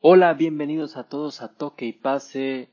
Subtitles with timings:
[0.00, 2.68] Hola, bienvenidos a todos a Toque y Pase.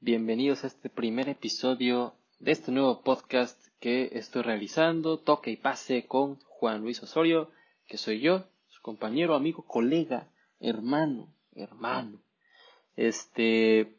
[0.00, 6.06] Bienvenidos a este primer episodio de este nuevo podcast que estoy realizando, Toque y Pase
[6.06, 7.50] con Juan Luis Osorio,
[7.86, 10.28] que soy yo, su compañero, amigo, colega,
[10.60, 12.22] hermano, hermano.
[12.96, 13.98] Este,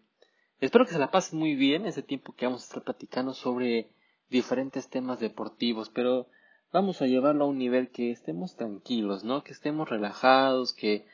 [0.60, 3.92] espero que se la pasen muy bien ese tiempo que vamos a estar platicando sobre
[4.30, 6.28] diferentes temas deportivos, pero
[6.74, 9.44] vamos a llevarlo a un nivel que estemos tranquilos, ¿no?
[9.44, 11.06] Que estemos relajados, que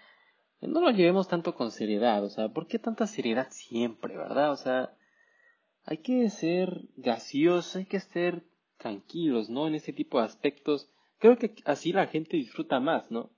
[0.62, 4.52] no lo llevemos tanto con seriedad, o sea, ¿por qué tanta seriedad siempre, verdad?
[4.52, 4.94] O sea,
[5.86, 8.44] hay que ser graciosos, hay que ser
[8.78, 9.68] tranquilos, ¿no?
[9.68, 10.90] En ese tipo de aspectos.
[11.20, 13.30] Creo que así la gente disfruta más, ¿no?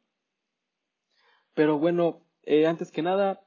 [1.53, 3.41] Pero bueno, eh, antes que nada,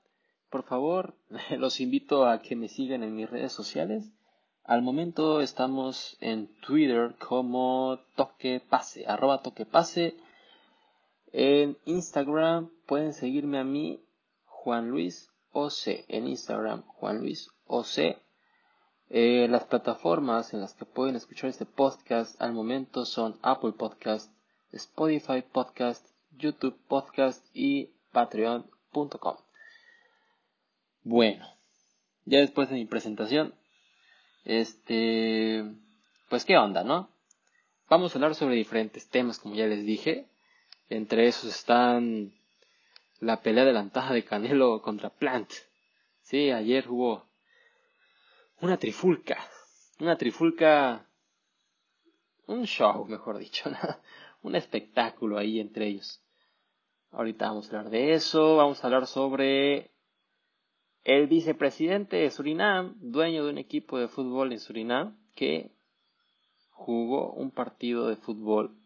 [0.50, 1.16] por favor,
[1.58, 4.12] los invito a que me sigan en mis redes sociales.
[4.64, 10.14] Al momento estamos en Twitter como toquepase, arroba toquepase.
[11.32, 14.04] En Instagram pueden seguirme a mí,
[14.44, 16.04] Juan Luis OC.
[16.08, 18.18] En Instagram, Juan Luis OC.
[19.08, 24.30] Eh, las plataformas en las que pueden escuchar este podcast al momento son Apple Podcast,
[24.72, 29.36] Spotify Podcast, YouTube Podcast y Patreon.com.
[31.02, 31.46] Bueno,
[32.24, 33.54] ya después de mi presentación,
[34.44, 35.64] este,
[36.28, 37.10] pues qué onda, ¿no?
[37.88, 40.31] Vamos a hablar sobre diferentes temas, como ya les dije.
[40.92, 42.34] Entre esos están
[43.18, 45.50] la pelea de la antaja de Canelo contra Plant.
[46.20, 47.24] Sí, ayer hubo
[48.60, 49.38] una trifulca.
[50.00, 51.08] Una trifulca.
[52.46, 53.70] Un show, mejor dicho.
[54.42, 56.22] un espectáculo ahí entre ellos.
[57.10, 58.56] Ahorita vamos a hablar de eso.
[58.56, 59.92] Vamos a hablar sobre
[61.04, 65.72] el vicepresidente de Surinam, dueño de un equipo de fútbol en Surinam, que
[66.68, 68.81] jugó un partido de fútbol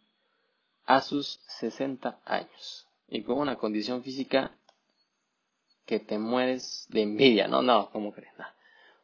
[0.86, 4.56] a sus 60 años y con una condición física
[5.84, 8.32] que te mueres de envidia, no, no, ¿cómo crees?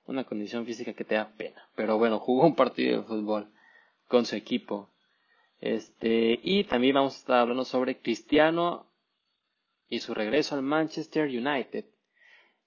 [0.06, 1.69] Una condición física que te da pena.
[1.77, 3.52] Pero bueno, jugó un partido de fútbol
[4.08, 4.90] con su equipo.
[5.61, 8.86] Este, y también vamos a estar hablando sobre Cristiano
[9.89, 11.84] y su regreso al Manchester United.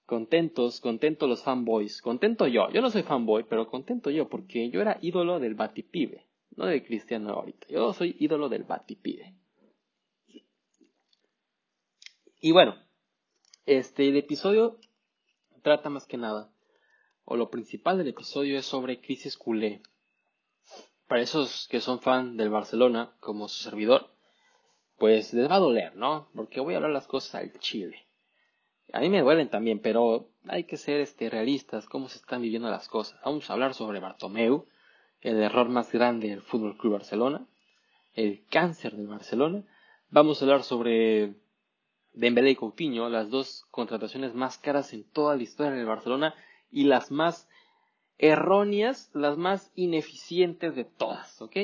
[0.06, 2.00] Contentos, contentos los fanboys.
[2.00, 2.70] Contento yo.
[2.70, 6.25] Yo no soy fanboy, pero contento yo porque yo era ídolo del Batipibe,
[6.56, 7.66] no de Cristiano ahorita.
[7.68, 9.34] Yo soy ídolo del Batipibe.
[12.40, 12.76] Y bueno,
[13.66, 14.78] este el episodio
[15.62, 16.52] trata más que nada,
[17.24, 19.82] o lo principal del episodio es sobre crisis culé.
[21.08, 24.12] Para esos que son fan del Barcelona, como su servidor,
[24.96, 26.28] pues les va a doler, ¿no?
[26.34, 28.06] Porque voy a hablar las cosas al chile.
[28.92, 32.68] A mí me duelen también, pero hay que ser este, realistas, cómo se están viviendo
[32.70, 33.20] las cosas.
[33.24, 34.66] Vamos a hablar sobre Bartomeu,
[35.26, 37.44] el error más grande del Fútbol Club Barcelona,
[38.14, 39.64] el cáncer del Barcelona.
[40.08, 41.34] Vamos a hablar sobre
[42.12, 46.32] Dembélé y Coutinho, las dos contrataciones más caras en toda la historia del Barcelona
[46.70, 47.48] y las más
[48.18, 51.56] erróneas, las más ineficientes de todas, ¿ok?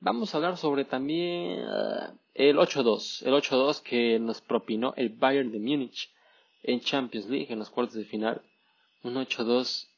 [0.00, 5.52] Vamos a hablar sobre también uh, el 8-2, el 8-2 que nos propinó el Bayern
[5.52, 6.10] de Múnich
[6.62, 8.40] en Champions League en los cuartos de final.
[9.02, 9.91] Un 8-2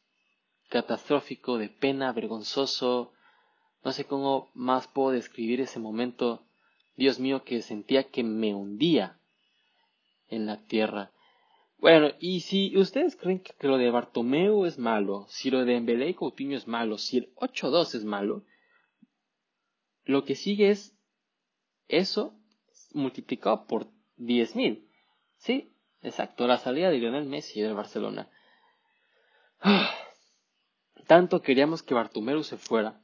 [0.69, 3.13] catastrófico, de pena, vergonzoso.
[3.85, 6.43] No sé cómo más puedo describir ese momento.
[6.97, 9.19] Dios mío, que sentía que me hundía
[10.29, 11.13] en la tierra.
[11.79, 16.09] Bueno, y si ustedes creen que lo de Bartomeu es malo, si lo de Embele
[16.09, 18.45] y Coutinho es malo, si el 8-2 es malo,
[20.05, 20.97] lo que sigue es
[21.89, 22.35] eso
[22.93, 23.87] multiplicado por
[24.19, 24.87] 10.000.
[25.37, 25.73] ¿Sí?
[26.03, 28.31] Exacto, la salida de Lionel Messi del Barcelona.
[31.07, 33.01] Tanto queríamos que Bartomeu se fuera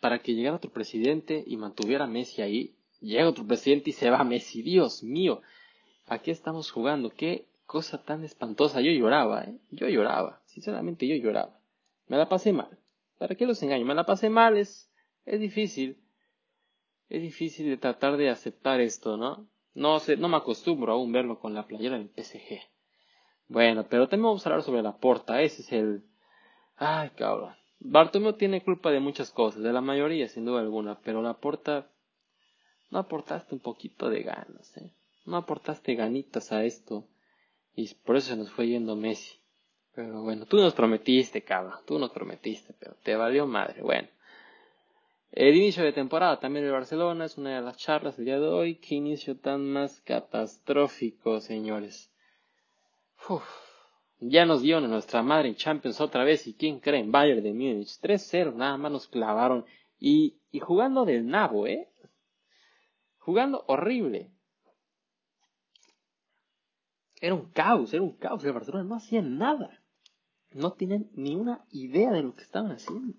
[0.00, 2.76] para que llegara otro presidente y mantuviera a Messi ahí.
[3.00, 4.62] Llega otro presidente y se va Messi.
[4.62, 5.42] Dios mío,
[6.06, 7.10] aquí estamos jugando.
[7.10, 8.80] Qué cosa tan espantosa.
[8.80, 9.58] Yo lloraba, ¿eh?
[9.70, 10.42] Yo lloraba.
[10.46, 11.58] Sinceramente, yo lloraba.
[12.08, 12.78] Me la pasé mal.
[13.18, 13.84] ¿Para qué los engaño?
[13.84, 14.56] Me la pasé mal.
[14.56, 14.90] Es,
[15.24, 15.98] es difícil.
[17.08, 19.48] Es difícil de tratar de aceptar esto, ¿no?
[19.74, 22.60] No sé, no me acostumbro aún verlo con la playera del PSG.
[23.48, 25.42] Bueno, pero también vamos a hablar sobre la porta.
[25.42, 26.04] Ese es el.
[26.76, 27.54] Ay, cabrón.
[27.80, 31.88] Bartomeu tiene culpa de muchas cosas, de la mayoría, sin duda alguna, pero la porta.
[32.90, 34.92] No aportaste un poquito de ganas, ¿eh?
[35.24, 37.06] No aportaste ganitas a esto.
[37.74, 39.38] Y por eso se nos fue yendo Messi.
[39.94, 41.78] Pero bueno, tú nos prometiste, cabrón.
[41.86, 43.82] Tú nos prometiste, pero te valió madre.
[43.82, 44.08] Bueno.
[45.32, 48.46] El inicio de temporada también de Barcelona es una de las charlas del día de
[48.46, 48.74] hoy.
[48.76, 52.10] Qué inicio tan más catastrófico, señores.
[54.24, 56.46] Ya nos dieron a nuestra madre en Champions otra vez.
[56.46, 57.00] ¿Y quién cree?
[57.00, 58.00] En Bayern de Múnich.
[58.00, 59.66] 3-0 nada más nos clavaron.
[59.98, 61.88] Y, y jugando del nabo, ¿eh?
[63.18, 64.30] Jugando horrible.
[67.20, 68.44] era un caos, era un caos.
[68.44, 69.80] El Barcelona no hacía nada.
[70.52, 73.14] No tienen ni una idea de lo que estaban haciendo.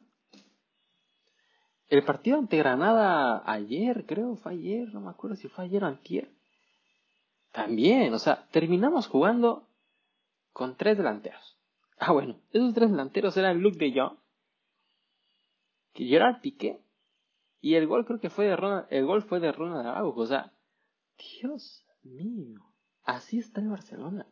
[1.87, 5.87] El partido ante Granada ayer, creo, fue ayer, no me acuerdo si fue ayer o
[5.87, 6.29] antier.
[7.51, 9.67] También, o sea, terminamos jugando
[10.53, 11.57] con tres delanteros.
[11.97, 14.17] Ah, bueno, esos tres delanteros eran Luke de Jong,
[15.93, 16.81] Gerard Piqué,
[17.61, 20.25] y el gol creo que fue de Ronald, el gol fue de Ronald Araujo, o
[20.25, 20.53] sea,
[21.17, 22.61] Dios mío,
[23.03, 24.27] así está el Barcelona.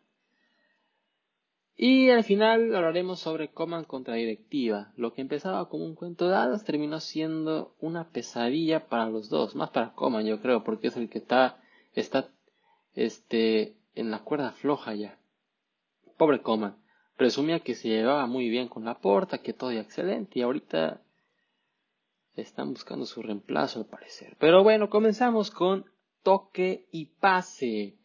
[1.78, 4.92] Y al final hablaremos sobre Coman contra directiva.
[4.98, 9.56] Lo que empezaba como un cuento de hadas terminó siendo una pesadilla para los dos,
[9.56, 11.60] más para Coman yo creo, porque es el que está,
[11.94, 12.30] está
[12.94, 15.18] este, en la cuerda floja ya.
[16.22, 16.78] Pobre Coman.
[17.18, 21.02] Presumía que se llevaba muy bien con la porta, que todo iba excelente, y ahorita
[22.36, 24.38] están buscando su reemplazo al parecer.
[24.40, 25.86] Pero bueno, comenzamos con
[26.22, 27.98] toque y pase.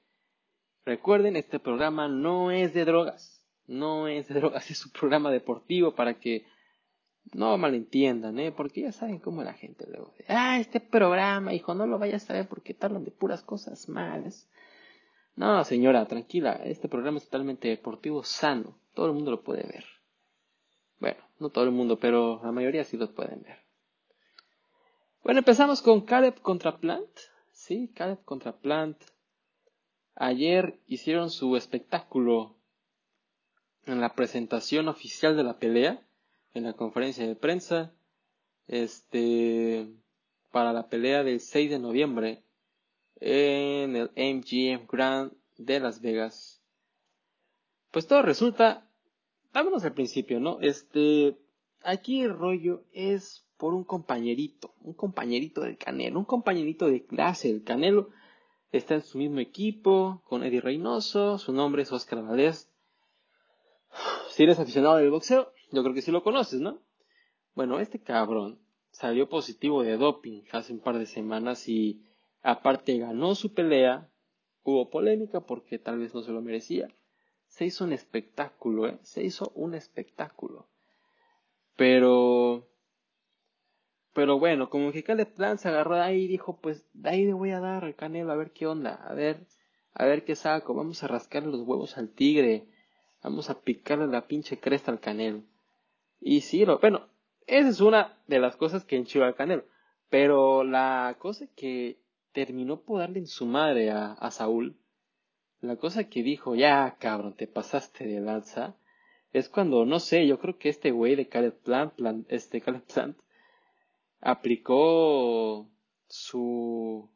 [0.87, 3.37] Recuerden, este programa no es de drogas
[3.67, 6.47] no es de drogas, es un programa deportivo para que
[7.35, 8.51] no malentiendan, ¿eh?
[8.51, 12.33] Porque ya saben cómo la gente luego ah, este programa, hijo, no lo vayas a
[12.33, 14.49] ver porque te hablan de puras cosas malas.
[15.37, 19.85] No, señora, tranquila, este programa es totalmente deportivo, sano, todo el mundo lo puede ver.
[20.99, 23.59] Bueno, no todo el mundo, pero la mayoría sí lo pueden ver.
[25.23, 27.11] Bueno, empezamos con Caleb contra Plant.
[27.53, 28.97] Sí, Caleb contra Plant.
[30.15, 32.57] Ayer hicieron su espectáculo
[33.85, 36.01] en la presentación oficial de la pelea,
[36.55, 37.93] en la conferencia de prensa,
[38.69, 39.87] este,
[40.51, 42.46] para la pelea del 6 de noviembre
[43.21, 46.63] en el MGM Grand de Las Vegas.
[47.91, 48.89] Pues todo resulta,
[49.53, 50.59] vámonos al principio, ¿no?
[50.61, 51.39] Este,
[51.83, 57.49] aquí el rollo es por un compañerito, un compañerito del Canelo, un compañerito de clase
[57.49, 58.11] del Canelo.
[58.73, 62.69] Está en su mismo equipo con Eddie Reynoso, su nombre es Oscar Valdez
[64.37, 66.83] si eres aficionado del boxeo, yo creo que sí lo conoces, ¿no?
[67.55, 68.59] Bueno, este cabrón
[68.91, 72.05] salió positivo de doping hace un par de semanas y
[72.47, 74.09] aparte ganó su pelea.
[74.63, 76.89] Hubo polémica porque tal vez no se lo merecía.
[77.47, 78.99] Se hizo un espectáculo, ¿eh?
[79.03, 80.69] Se hizo un espectáculo.
[81.77, 82.69] Pero...
[84.13, 87.27] Pero bueno, como que Caleb Plan se agarró de ahí y dijo, pues de ahí
[87.27, 89.47] le voy a dar al Canelo a ver qué onda, a ver,
[89.93, 92.67] a ver qué saco, vamos a rascarle los huevos al tigre,
[93.23, 95.43] Vamos a picarle la pinche cresta al canelo.
[96.21, 97.09] Y sí, lo, bueno,
[97.49, 99.65] esa es una de las cosas que enchió al canelo.
[100.09, 101.99] Pero la cosa que
[102.37, 104.77] terminó por darle en su madre a, Saúl,
[105.63, 108.77] la cosa que dijo, ya cabrón, te pasaste de lanza,
[109.33, 111.95] es cuando, no sé, yo creo que este güey de Caleb Plant,
[112.29, 113.17] este Caleb Plant,
[114.21, 115.67] aplicó
[116.09, 117.11] su,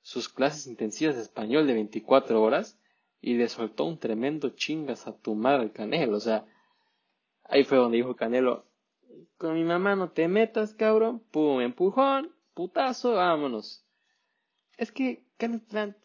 [0.00, 2.76] sus clases intensivas de español de 24 horas
[3.20, 6.16] y le soltó un tremendo chingas a tu madre Canelo.
[6.16, 6.46] O sea,
[7.44, 8.66] ahí fue donde dijo Canelo,
[9.38, 11.20] con mi mamá no te metas, cabrón.
[11.30, 13.83] Pum, empujón, putazo, vámonos.
[14.76, 15.96] Es que Kenneth Plant,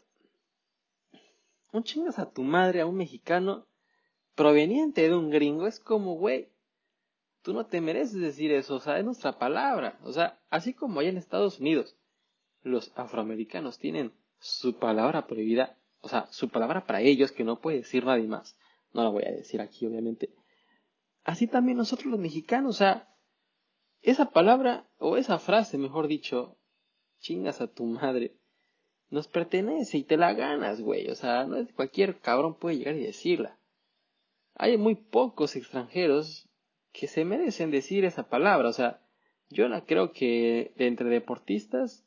[1.71, 3.67] un chingas a tu madre a un mexicano
[4.35, 6.49] proveniente de un gringo es como, güey,
[7.41, 9.99] tú no te mereces decir eso, o sea, es nuestra palabra.
[10.03, 11.97] O sea, así como allá en Estados Unidos,
[12.61, 17.77] los afroamericanos tienen su palabra prohibida o sea, su palabra para ellos que no puede
[17.77, 18.57] decir nadie más.
[18.93, 20.33] No la voy a decir aquí, obviamente.
[21.23, 23.13] Así también nosotros los mexicanos, o sea,
[24.01, 26.57] esa palabra, o esa frase, mejor dicho,
[27.19, 28.38] chingas a tu madre,
[29.09, 31.09] nos pertenece y te la ganas, güey.
[31.09, 33.57] O sea, no es cualquier cabrón puede llegar y decirla.
[34.55, 36.49] Hay muy pocos extranjeros
[36.91, 38.69] que se merecen decir esa palabra.
[38.69, 39.01] O sea,
[39.49, 42.05] yo no creo que entre deportistas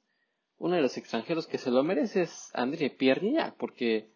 [0.62, 4.12] uno de los extranjeros que se lo merece es André Pierre porque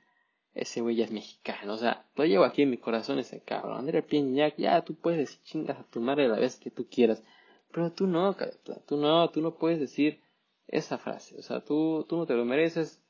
[0.54, 3.78] ese güey ya es mexicano, o sea, lo llevo aquí en mi corazón ese cabrón.
[3.78, 7.20] André Pierre ya tú puedes decir chingas a tu madre la vez que tú quieras,
[7.72, 8.36] pero tú no,
[8.86, 10.20] tú no, tú no puedes decir
[10.68, 13.02] esa frase, o sea, tú, tú no te lo mereces,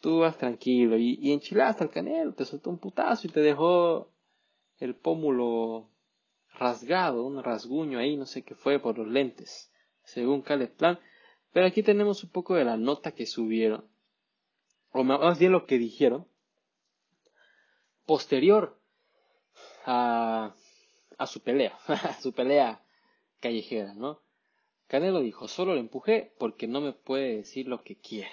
[0.00, 4.12] tú vas tranquilo, y, y enchilaste al canelo, te soltó un putazo y te dejó
[4.78, 5.90] el pómulo
[6.58, 9.72] rasgado, un rasguño ahí, no sé qué fue, por los lentes,
[10.04, 10.98] según Caleb Plan.
[11.52, 13.88] Pero aquí tenemos un poco de la nota que subieron,
[14.92, 16.26] o más bien lo que dijeron,
[18.04, 18.78] posterior
[19.84, 20.54] a,
[21.18, 22.82] a su pelea, a su pelea
[23.40, 24.20] callejera, ¿no?
[24.88, 28.30] Canelo dijo, solo le empujé porque no me puede decir lo que quiera.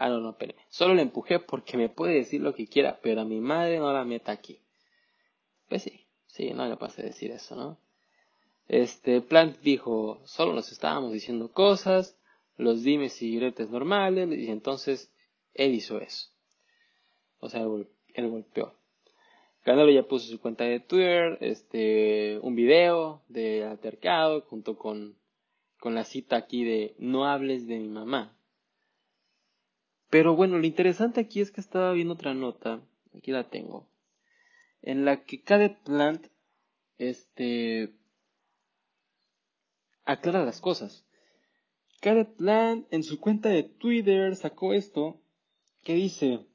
[0.00, 0.60] Ah, no, no, espérame.
[0.68, 3.92] Solo le empujé porque me puede decir lo que quiera, pero a mi madre no
[3.92, 4.60] la meta aquí.
[5.68, 7.78] Pues sí, sí, no le pase decir eso, ¿no?
[8.68, 12.16] Este Plant dijo, solo nos estábamos diciendo cosas,
[12.56, 15.12] los dimes y diretes normales, y entonces
[15.54, 16.30] él hizo eso.
[17.40, 17.62] O sea,
[18.14, 18.74] el golpeó.
[19.62, 25.17] Canelo ya puso su cuenta de Twitter, este, un video de altercado junto con,
[25.78, 28.36] con la cita aquí de no hables de mi mamá.
[30.10, 32.80] Pero bueno, lo interesante aquí es que estaba viendo otra nota,
[33.14, 33.88] aquí la tengo,
[34.82, 36.26] en la que Cadet Plant,
[36.96, 37.94] este,
[40.04, 41.06] aclara las cosas.
[42.00, 45.20] Cadet Plant en su cuenta de Twitter sacó esto
[45.84, 46.46] que dice,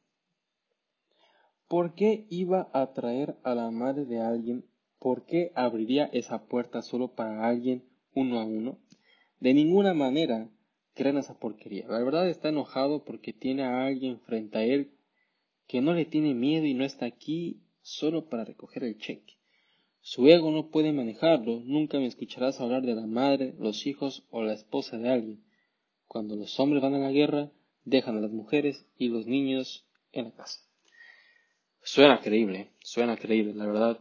[1.73, 4.63] ¿Por qué iba a traer a la madre de alguien?
[4.99, 8.77] ¿Por qué abriría esa puerta solo para alguien uno a uno?
[9.43, 10.49] De ninguna manera
[10.93, 11.85] crean esa porquería.
[11.89, 14.93] La verdad está enojado porque tiene a alguien frente a él
[15.67, 19.33] que no le tiene miedo y no está aquí solo para recoger el cheque.
[19.99, 24.43] Su ego no puede manejarlo, nunca me escucharás hablar de la madre, los hijos o
[24.43, 25.43] la esposa de alguien.
[26.07, 27.51] Cuando los hombres van a la guerra,
[27.83, 30.61] dejan a las mujeres y los niños en la casa.
[31.81, 33.99] Suena creíble, suena creíble, la verdad.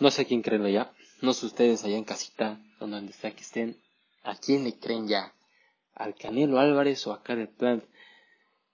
[0.00, 0.92] No sé quién creen ya.
[1.22, 3.76] No sé ustedes allá en casita, donde sea que estén,
[4.22, 5.34] a quién le creen ya.
[5.94, 7.84] Al Canelo Álvarez o a Karel Plant.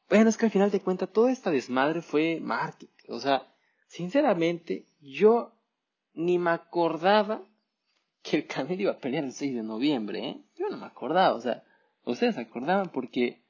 [0.09, 2.93] Bueno, es que al final de cuentas toda esta desmadre fue marketing.
[3.09, 3.53] O sea,
[3.89, 5.53] sinceramente, yo
[6.15, 7.43] ni me acordaba
[8.23, 10.41] que el Canelo iba a pelear el 6 de noviembre, ¿eh?
[10.57, 11.65] Yo no me acordaba, o sea,
[12.05, 13.43] ustedes se acordaban porque,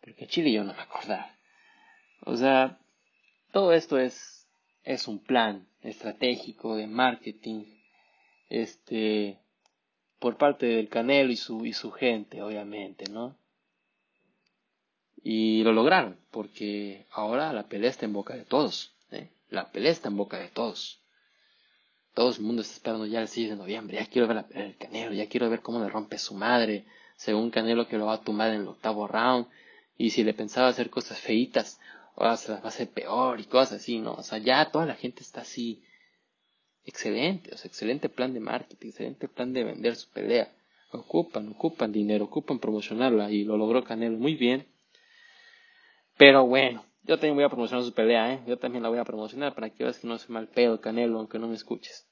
[0.00, 1.36] porque Chile yo no me acordaba.
[2.24, 2.80] O sea,
[3.52, 4.48] todo esto es,
[4.82, 7.64] es un plan estratégico de marketing,
[8.52, 9.38] este,
[10.18, 13.34] por parte del Canelo y su, y su gente, obviamente, ¿no?
[15.22, 19.30] Y lo lograron, porque ahora la pelea está en boca de todos, ¿eh?
[19.48, 21.00] La pelea está en boca de todos.
[22.12, 24.64] Todo el mundo está esperando ya el 6 de noviembre, ya quiero ver la pelea
[24.64, 26.84] del Canelo, ya quiero ver cómo le rompe su madre,
[27.16, 29.46] según Canelo que lo va a tumbar en el octavo round,
[29.96, 31.80] y si le pensaba hacer cosas feitas,
[32.16, 34.12] o se las va a hacer peor y cosas así, ¿no?
[34.12, 35.82] O sea, ya toda la gente está así.
[36.84, 40.52] Excelente, o sea, excelente plan de marketing, excelente plan de vender su pelea.
[40.90, 44.66] Ocupan, ocupan dinero, ocupan promocionarla y lo logró Canelo muy bien.
[46.18, 48.42] Pero bueno, yo también voy a promocionar su pelea, ¿eh?
[48.46, 51.18] Yo también la voy a promocionar para que veas que no se mal pedo Canelo,
[51.18, 52.06] aunque no me escuches.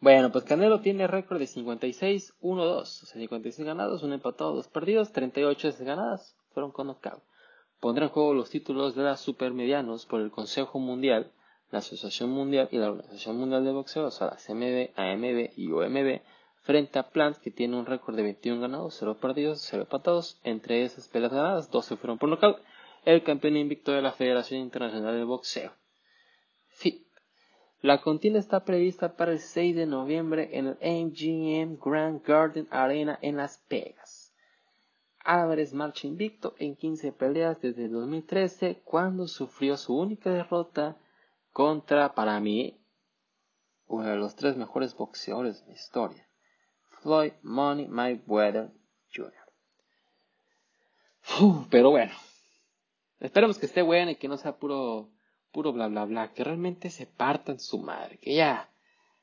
[0.00, 5.12] Bueno, pues Canelo tiene récord de 56-1-2, o sea, 56 ganados, un empatado, dos perdidos,
[5.12, 7.22] 38 desganadas, fueron con knockout
[7.84, 11.30] pondrá en juego los títulos de las supermedianos por el Consejo Mundial,
[11.74, 15.72] la Asociación Mundial y la Organización Mundial de Boxeo, o sea, las MB, AMB y
[15.72, 16.20] OMB,
[16.62, 20.40] frente a Plant, que tiene un récord de 21 ganados, 0 perdidos, 0 empatados.
[20.44, 22.60] Entre esas peleas ganadas, 12 fueron por nocaut.
[23.04, 25.72] El campeón invicto de la Federación Internacional de Boxeo.
[26.68, 27.08] Sí.
[27.82, 33.18] La contienda está prevista para el 6 de noviembre en el MGM Grand Garden Arena
[33.20, 34.32] en Las Vegas.
[35.24, 40.98] Álvarez marcha invicto en 15 peleas desde 2013 cuando sufrió su única derrota
[41.54, 42.84] contra, para mí,
[43.86, 46.28] uno de los tres mejores boxeadores de la historia,
[47.00, 48.72] Floyd Money Mayweather
[49.14, 49.32] Jr.
[51.70, 52.12] pero bueno,
[53.20, 55.12] esperemos que esté bueno y que no sea puro,
[55.52, 58.68] puro bla bla bla, que realmente se partan su madre, que ya,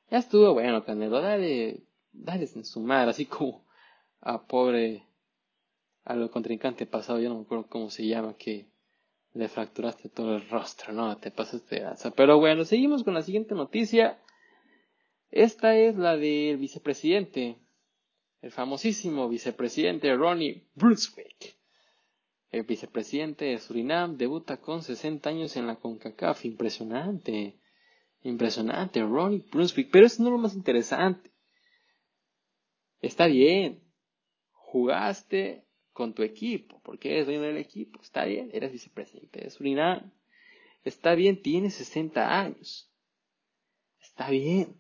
[0.10, 1.84] ya estuvo bueno, Canelo, dale,
[2.14, 3.66] dale en su madre, así como
[4.22, 5.06] a pobre
[6.06, 8.71] a lo contrincante pasado, yo no me acuerdo cómo se llama, que
[9.34, 11.18] le fracturaste todo el rostro, ¿no?
[11.18, 12.12] Te pasaste de.
[12.16, 14.20] Pero bueno, seguimos con la siguiente noticia.
[15.30, 17.58] Esta es la del vicepresidente,
[18.42, 21.56] el famosísimo vicepresidente Ronnie Brunswick.
[22.50, 26.44] El vicepresidente de Surinam debuta con 60 años en la CONCACAF.
[26.44, 27.58] Impresionante.
[28.24, 29.90] Impresionante, Ronnie Brunswick.
[29.90, 31.32] Pero eso no es lo más interesante.
[33.00, 33.82] Está bien.
[34.52, 40.12] Jugaste con tu equipo, porque eres dueño del equipo, está bien, eres vicepresidente de Surinam,
[40.84, 42.90] está bien, tienes 60 años,
[44.02, 44.78] está bien.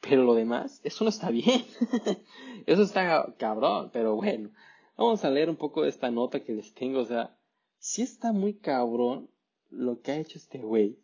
[0.00, 1.64] Pero lo demás, eso no está bien.
[2.66, 4.50] eso está cabrón, pero bueno,
[4.98, 7.38] vamos a leer un poco de esta nota que les tengo, o sea,
[7.78, 9.30] si está muy cabrón
[9.70, 10.98] lo que ha hecho este güey.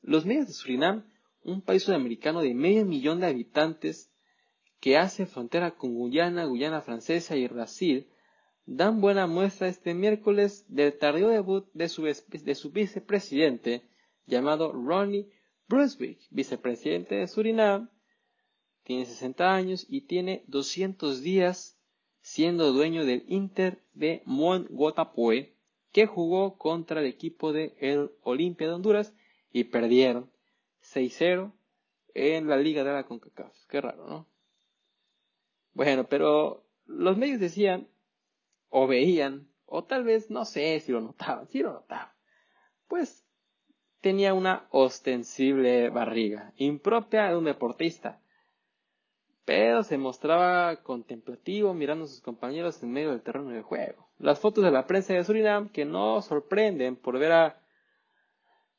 [0.00, 1.04] Los medios de Surinam,
[1.44, 4.11] un país sudamericano de medio millón de habitantes,
[4.82, 8.08] que hace frontera con Guyana, Guyana Francesa y Brasil,
[8.66, 13.82] dan buena muestra este miércoles del tardío debut de su, de su vicepresidente,
[14.26, 15.30] llamado Ronnie
[15.68, 17.90] Brunswick, vicepresidente de Surinam.
[18.82, 21.78] Tiene 60 años y tiene 200 días
[22.20, 25.54] siendo dueño del Inter de Mongotapoe,
[25.92, 29.14] que jugó contra el equipo de el Olimpia de Honduras
[29.52, 30.28] y perdieron
[30.92, 31.52] 6-0
[32.14, 33.54] en la Liga de la CONCACAF.
[33.68, 34.31] Qué raro, ¿no?
[35.74, 37.88] Bueno, pero los medios decían,
[38.68, 42.12] o veían, o tal vez no sé si lo notaban, si lo notaban,
[42.88, 43.26] pues
[44.00, 48.20] tenía una ostensible barriga, impropia de un deportista,
[49.44, 54.08] pero se mostraba contemplativo mirando a sus compañeros en medio del terreno de juego.
[54.18, 57.61] Las fotos de la prensa de Surinam que no sorprenden por ver a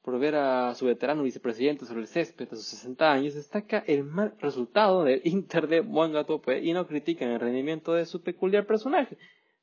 [0.03, 4.03] por ver a su veterano vicepresidente sobre el césped a sus 60 años, destaca el
[4.03, 5.81] mal resultado del Inter de
[6.27, 9.17] Tope y no critican el rendimiento de su peculiar personaje.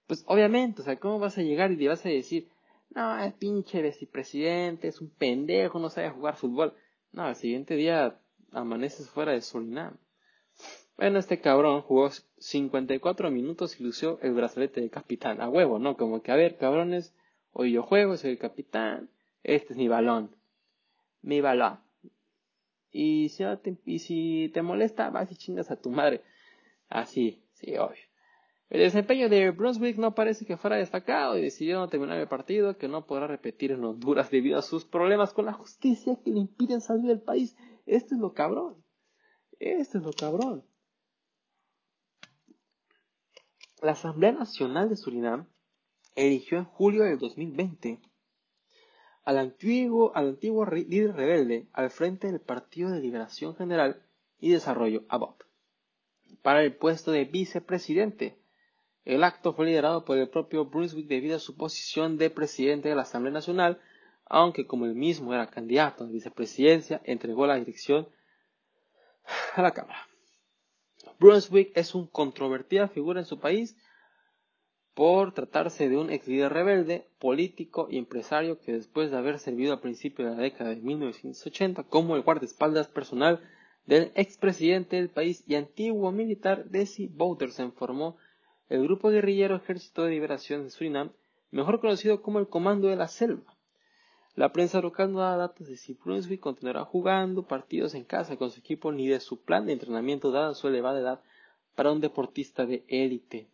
[0.06, 2.48] Pues obviamente, o sea, ¿cómo vas a llegar y le vas a decir,
[2.94, 6.72] no, es pinche vicepresidente, es un pendejo, no sabe jugar fútbol?
[7.12, 8.18] No, al siguiente día
[8.50, 9.98] amaneces fuera de Surinam.
[10.96, 15.40] Bueno, este cabrón jugó 54 minutos y lució el brazalete de capitán.
[15.42, 15.96] A huevo, ¿no?
[15.96, 17.14] Como que, a ver, cabrones,
[17.52, 19.10] hoy yo juego, soy el capitán
[19.42, 20.36] este es mi balón.
[21.22, 21.80] Mi balón.
[22.92, 26.22] Y si, te, y si te molesta, vas y chingas a tu madre.
[26.88, 28.10] Así, sí, obvio.
[28.68, 32.78] El desempeño de Brunswick no parece que fuera destacado y decidió no terminar el partido
[32.78, 36.38] que no podrá repetir en Honduras debido a sus problemas con la justicia que le
[36.38, 37.56] impiden salir del país.
[37.86, 38.76] Esto es lo cabrón.
[39.58, 40.64] Esto es lo cabrón.
[43.82, 45.48] La Asamblea Nacional de Surinam
[46.14, 48.00] eligió en julio del 2020
[49.24, 54.02] al antiguo, al antiguo líder rebelde al frente del Partido de Liberación General
[54.38, 55.42] y Desarrollo, ABOP,
[56.42, 58.38] para el puesto de vicepresidente.
[59.04, 62.94] El acto fue liderado por el propio Brunswick debido a su posición de presidente de
[62.94, 63.80] la Asamblea Nacional,
[64.26, 68.08] aunque como él mismo era candidato a la vicepresidencia, entregó la dirección
[69.54, 70.06] a la Cámara.
[71.18, 73.76] Brunswick es una controvertida figura en su país
[74.94, 79.72] por tratarse de un ex líder rebelde, político y empresario que después de haber servido
[79.72, 83.40] al principio de la década de 1980 como el guardaespaldas personal
[83.86, 88.16] del expresidente del país y antiguo militar Desi Boutersen formó
[88.68, 91.10] el grupo guerrillero Ejército de Liberación de Surinam,
[91.50, 93.56] mejor conocido como el Comando de la Selva.
[94.36, 98.50] La prensa local no da datos de si Brunswick continuará jugando partidos en casa con
[98.50, 101.20] su equipo ni de su plan de entrenamiento dada su elevada edad
[101.74, 103.48] para un deportista de élite.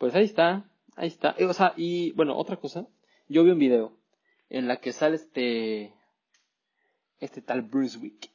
[0.00, 0.64] Pues ahí está,
[0.96, 1.34] ahí está.
[1.36, 2.86] Eh, o sea, y bueno, otra cosa,
[3.28, 3.92] yo vi un video
[4.48, 5.92] en la que sale este,
[7.18, 8.30] este tal Bruce Wick,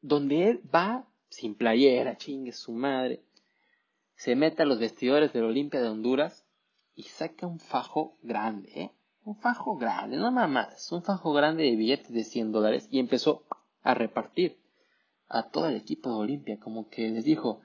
[0.00, 3.22] donde él va sin playera, chingue su madre,
[4.14, 6.46] se mete a los vestidores del Olimpia de Honduras
[6.94, 8.92] y saca un fajo grande, ¿eh?
[9.24, 13.44] Un fajo grande, no mamadas, un fajo grande de billetes de 100 dólares y empezó
[13.82, 14.58] a repartir
[15.28, 17.60] a todo el equipo de Olimpia, como que les dijo,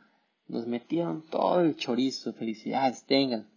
[0.48, 3.50] nos metieron todo el chorizo, felicidades, tengan.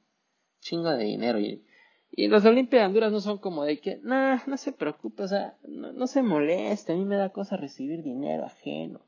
[0.61, 1.39] Chingo de dinero.
[1.39, 1.65] Y,
[2.11, 5.29] y los Olimpia de Honduras no son como de que, nah, no se preocupe, o
[5.29, 9.01] sea, no, se moleste, a mí me da cosa recibir dinero ajeno.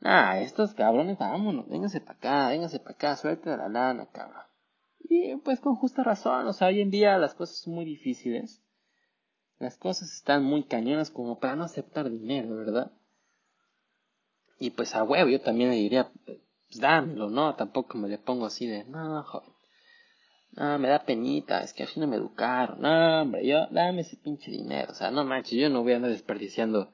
[0.00, 4.42] Nah, estos cabrones, vámonos, vénganse para acá, vénganse para acá, suerte de la lana, cabrón.
[5.08, 8.62] Y pues con justa razón, o sea, hoy en día las cosas son muy difíciles.
[9.58, 12.92] Las cosas están muy cañonas como para no aceptar dinero, ¿verdad?
[14.58, 16.10] Y pues a huevo, yo también le diría,
[16.76, 17.54] pues dámelo, ¿no?
[17.54, 19.50] Tampoco me le pongo así de, no, joven.
[20.52, 22.80] No, me da penita, es que así no me educaron.
[22.80, 24.92] No, hombre, yo, dame ese pinche dinero.
[24.92, 26.92] O sea, no manches, yo no voy a andar desperdiciando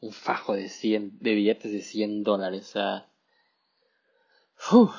[0.00, 2.68] un fajo de 100, de billetes de 100 dólares.
[2.68, 3.08] O sea,
[4.72, 4.94] uf,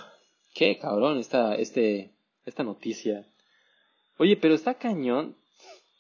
[0.54, 3.28] qué cabrón esta, este, esta noticia.
[4.18, 5.36] Oye, pero está cañón.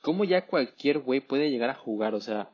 [0.02, 2.14] ¿Cómo ya cualquier güey puede llegar a jugar?
[2.14, 2.50] O sea,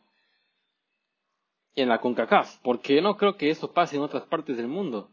[1.75, 2.57] en la CONCACAF.
[2.63, 5.10] Porque no creo que eso pase en otras partes del mundo.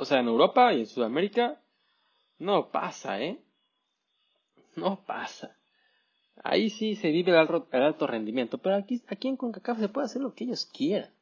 [0.00, 1.60] O sea, en Europa y en Sudamérica
[2.38, 3.38] no pasa, ¿eh?
[4.74, 5.58] No pasa.
[6.42, 10.22] Ahí sí se vive el alto, rendimiento, pero aquí, aquí en CONCACAF se puede hacer
[10.22, 11.12] lo que ellos quieran.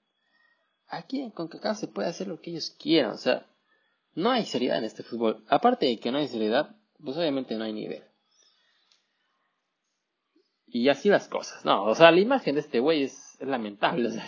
[0.86, 3.46] Aquí en CONCACAF se puede hacer lo que ellos quieran, o sea,
[4.14, 5.44] no hay seriedad en este fútbol.
[5.48, 8.04] Aparte de que no hay seriedad, pues obviamente no hay nivel.
[10.68, 14.22] Y así las cosas, no, o sea, la imagen de este güey es, lamentable,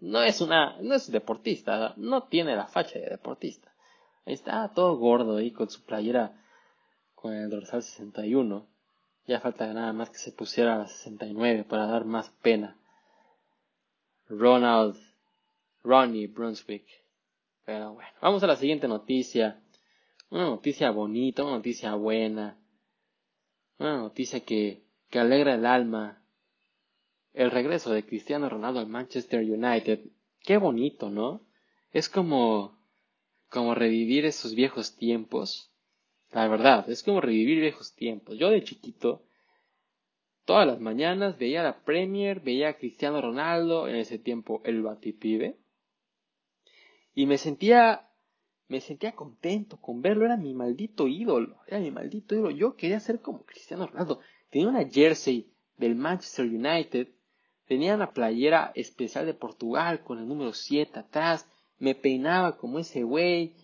[0.00, 3.73] no es una, no es deportista, no tiene la facha de deportista.
[4.26, 6.40] Está todo gordo ahí con su playera
[7.14, 8.66] con el dorsal 61.
[9.26, 12.76] Ya falta nada más que se pusiera a la 69 para dar más pena.
[14.28, 14.96] Ronald,
[15.82, 16.86] Ronnie Brunswick.
[17.64, 19.62] Pero bueno, vamos a la siguiente noticia.
[20.30, 22.58] Una noticia bonita, una noticia buena.
[23.78, 26.22] Una noticia que, que alegra el alma.
[27.32, 30.00] El regreso de Cristiano Ronaldo al Manchester United.
[30.40, 31.46] Qué bonito, ¿no?
[31.90, 32.83] Es como
[33.54, 35.70] como revivir esos viejos tiempos.
[36.32, 38.36] La verdad, es como revivir viejos tiempos.
[38.36, 39.22] Yo de chiquito,
[40.44, 45.56] todas las mañanas veía la Premier, veía a Cristiano Ronaldo, en ese tiempo el Batipibe,
[47.14, 48.10] y me sentía
[48.66, 52.50] me sentía contento con verlo, era mi maldito ídolo, era mi maldito ídolo.
[52.50, 54.18] Yo quería ser como Cristiano Ronaldo.
[54.50, 57.08] Tenía una jersey del Manchester United,
[57.66, 61.46] tenía una playera especial de Portugal con el número 7 atrás,
[61.84, 63.54] me peinaba como ese güey.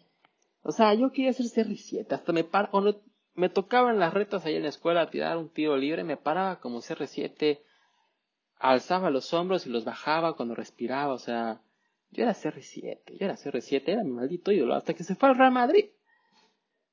[0.63, 3.03] O sea, yo quería ser CR7, hasta me par cuando
[3.35, 6.61] me tocaban las retas ahí en la escuela a tirar un tiro libre, me paraba
[6.61, 7.61] como CR7,
[8.59, 11.63] alzaba los hombros y los bajaba cuando respiraba, o sea,
[12.11, 15.39] yo era CR7, yo era CR7, era mi maldito ídolo, hasta que se fue al
[15.39, 15.87] Real Madrid.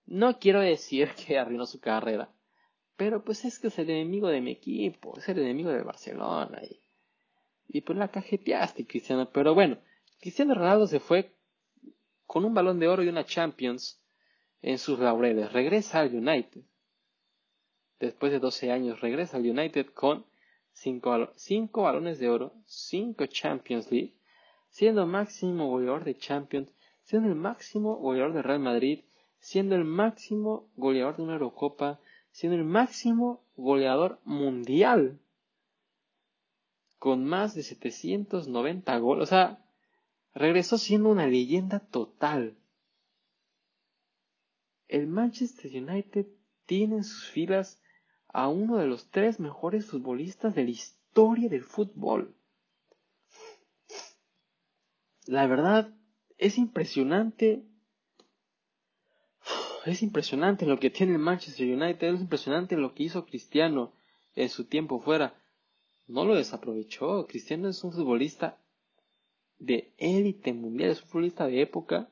[0.05, 2.31] No quiero decir que arruinó su carrera,
[2.95, 6.61] pero pues es que es el enemigo de mi equipo, es el enemigo de Barcelona.
[6.63, 6.79] Y,
[7.67, 9.29] y pues la cajeteaste, Cristiano.
[9.33, 9.77] Pero bueno,
[10.19, 11.33] Cristiano Ronaldo se fue
[12.25, 14.01] con un balón de oro y una Champions
[14.61, 15.51] en sus laureles.
[15.53, 16.61] Regresa al United.
[17.99, 20.25] Después de 12 años regresa al United con
[20.73, 24.17] 5 cinco balones de oro, 5 Champions League
[24.69, 29.05] siendo máximo goleador de Champions, siendo el máximo goleador de Real Madrid,
[29.39, 31.99] siendo el máximo goleador de una Eurocopa,
[32.31, 35.19] siendo el máximo goleador mundial
[36.99, 39.23] con más de 790 goles.
[39.23, 39.65] O sea,
[40.37, 42.57] regresó siendo una leyenda total.
[44.87, 46.27] El Manchester United
[46.65, 47.81] tiene en sus filas
[48.27, 52.37] a uno de los tres mejores futbolistas de la historia del fútbol
[55.27, 55.93] la verdad
[56.37, 57.63] es impresionante.
[59.85, 63.93] Es impresionante lo que tiene el Manchester United, es impresionante lo que hizo Cristiano
[64.35, 65.35] en su tiempo fuera.
[66.07, 67.27] No lo desaprovechó.
[67.27, 68.57] Cristiano es un futbolista
[69.59, 72.09] de élite mundial, es un futbolista de época.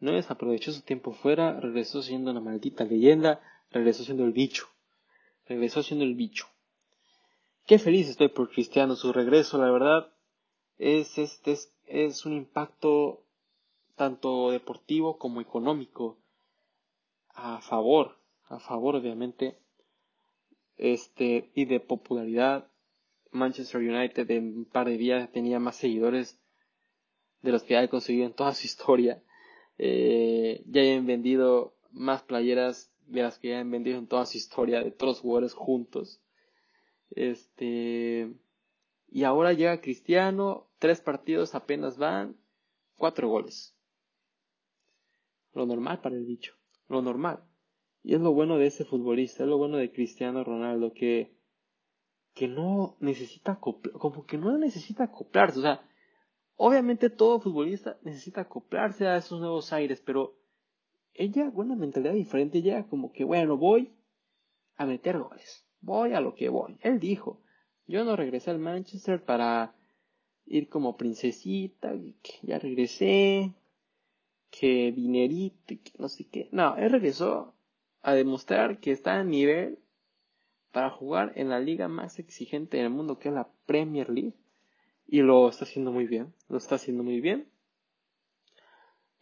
[0.00, 3.40] No desaprovechó su tiempo fuera, regresó siendo una maldita leyenda,
[3.70, 4.66] regresó siendo el bicho.
[5.46, 6.46] Regresó siendo el bicho.
[7.66, 10.14] Qué feliz estoy por Cristiano, su regreso, la verdad
[10.78, 13.24] es, este, es, un impacto
[13.96, 16.18] tanto deportivo como económico
[17.28, 19.58] a favor, a favor obviamente,
[20.76, 22.68] este, y de popularidad.
[23.30, 26.38] Manchester United en un par de días tenía más seguidores
[27.44, 29.22] de los que ha conseguido en toda su historia.
[29.76, 34.38] Eh, ya hayan vendido más playeras de las que ya han vendido en toda su
[34.38, 36.22] historia de todos los jugadores juntos.
[37.10, 38.32] Este,
[39.10, 42.36] y ahora llega Cristiano, tres partidos apenas van,
[42.96, 43.76] cuatro goles.
[45.52, 46.54] Lo normal para el bicho,
[46.88, 47.44] lo normal.
[48.02, 51.36] Y es lo bueno de ese futbolista, es lo bueno de Cristiano Ronaldo, que,
[52.32, 55.58] que no necesita como que no necesita acoplarse.
[55.58, 55.86] O sea,
[56.56, 60.34] obviamente todo futbolista necesita acoplarse a esos nuevos aires, pero
[61.14, 63.92] ella con una mentalidad diferente, llega como que, bueno, voy
[64.76, 66.78] a meter goles, voy a lo que voy.
[66.82, 67.40] Él dijo,
[67.86, 69.74] yo no regresé al Manchester para
[70.46, 73.52] ir como princesita, que ya regresé,
[74.50, 76.48] que dinerito, que no sé qué.
[76.52, 77.54] No, él regresó
[78.02, 79.78] a demostrar que está a nivel
[80.72, 84.34] para jugar en la liga más exigente del mundo, que es la Premier League.
[85.06, 87.48] Y lo está haciendo muy bien, lo está haciendo muy bien.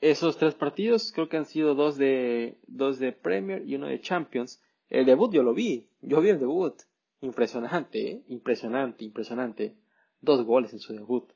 [0.01, 4.01] Esos tres partidos creo que han sido dos de, dos de Premier y uno de
[4.01, 4.61] Champions.
[4.89, 6.75] El debut yo lo vi, yo vi el debut.
[7.21, 8.25] Impresionante, ¿eh?
[8.27, 9.77] impresionante, impresionante.
[10.21, 11.33] Dos goles en su debut.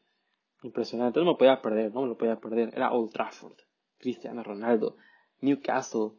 [0.65, 1.21] Impresionante.
[1.21, 2.73] No me podía perder, no me lo podía perder.
[2.75, 3.57] Era Old Trafford,
[3.99, 4.97] Cristiano Ronaldo,
[5.41, 6.11] Newcastle.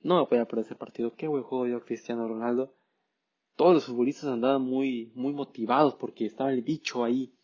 [0.00, 1.14] No me podía perder ese partido.
[1.14, 2.74] Qué buen juego dio Cristiano Ronaldo.
[3.58, 7.34] Todos los futbolistas andaban muy, muy motivados porque estaba el bicho ahí.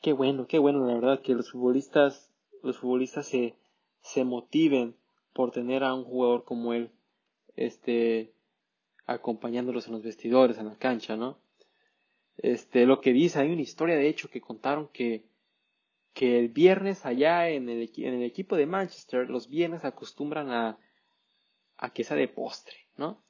[0.00, 3.56] Qué bueno, qué bueno, la verdad, que los futbolistas, los futbolistas se,
[4.00, 4.94] se motiven
[5.32, 6.92] por tener a un jugador como él.
[7.56, 8.32] Este,
[9.06, 11.40] acompañándolos en los vestidores, en la cancha, ¿no?
[12.36, 15.26] Este, lo que dice, hay una historia de hecho que contaron que,
[16.12, 20.78] que el viernes allá en el, en el equipo de Manchester, los viernes acostumbran a,
[21.76, 23.20] a que sea de postre, ¿no?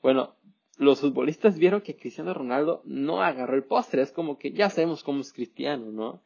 [0.00, 0.36] Bueno,
[0.80, 5.04] los futbolistas vieron que Cristiano Ronaldo no agarró el postre, es como que ya sabemos
[5.04, 6.22] cómo es Cristiano, ¿no?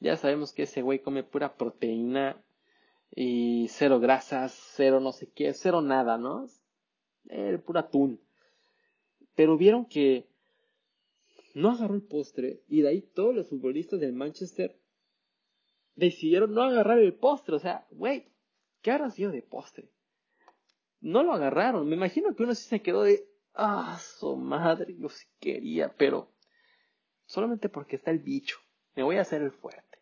[0.00, 2.42] Ya sabemos que ese güey come pura proteína
[3.14, 6.46] y cero grasas, cero no sé qué, cero nada, ¿no?
[7.28, 8.18] El puro atún.
[9.34, 10.26] Pero vieron que
[11.52, 14.74] no agarró el postre y de ahí todos los futbolistas del Manchester
[15.96, 17.56] decidieron no agarrar el postre.
[17.56, 18.24] O sea, güey,
[18.80, 19.90] ¿qué habrá sido de postre?
[21.02, 21.86] No lo agarraron.
[21.86, 26.32] Me imagino que uno sí se quedó de, ah, su madre, yo sí quería, pero
[27.26, 28.58] solamente porque está el bicho.
[28.94, 29.98] Me voy a hacer el fuerte.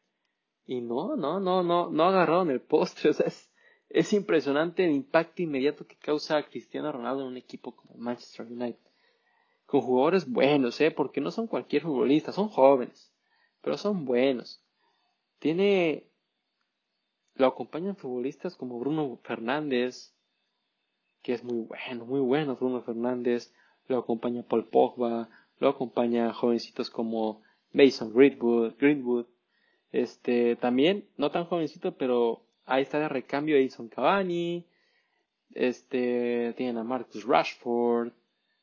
[0.64, 3.10] Y no, no, no, no, no agarraron el postre.
[3.10, 3.50] O sea, es,
[3.88, 8.86] es impresionante el impacto inmediato que causa Cristiano Ronaldo en un equipo como Manchester United
[9.66, 10.90] con jugadores buenos, ¿eh?
[10.90, 13.12] Porque no son cualquier futbolista, son jóvenes,
[13.60, 14.62] pero son buenos.
[15.38, 16.08] Tiene
[17.34, 20.15] lo acompañan futbolistas como Bruno Fernández,
[21.26, 23.52] que es muy bueno, muy bueno Bruno Fernández,
[23.88, 29.26] lo acompaña Paul Pogba, lo acompaña jovencitos como Mason Greenwood, Greenwood,
[29.90, 34.66] este, también, no tan jovencito, pero ahí está de recambio Edison Cavani,
[35.52, 38.12] este, tienen a Marcus Rashford,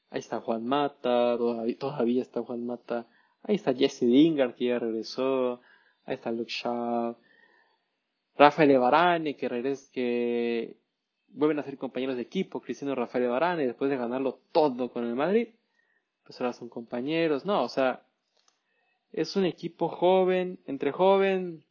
[0.10, 1.38] ahí está Juan Mata,
[1.78, 3.08] todavía, está Juan Mata,
[3.42, 5.60] ahí está Jesse Lingard que ya regresó,
[6.06, 7.18] ahí está Luke Shaw,
[8.38, 9.92] Rafael Varane que regresa,
[11.34, 15.16] vuelven a ser compañeros de equipo, Cristiano Rafael Varane, después de ganarlo todo con el
[15.16, 15.50] Madrid,
[16.24, 18.04] pues ahora son compañeros, no, o sea,
[19.12, 21.64] es un equipo joven, entre joven,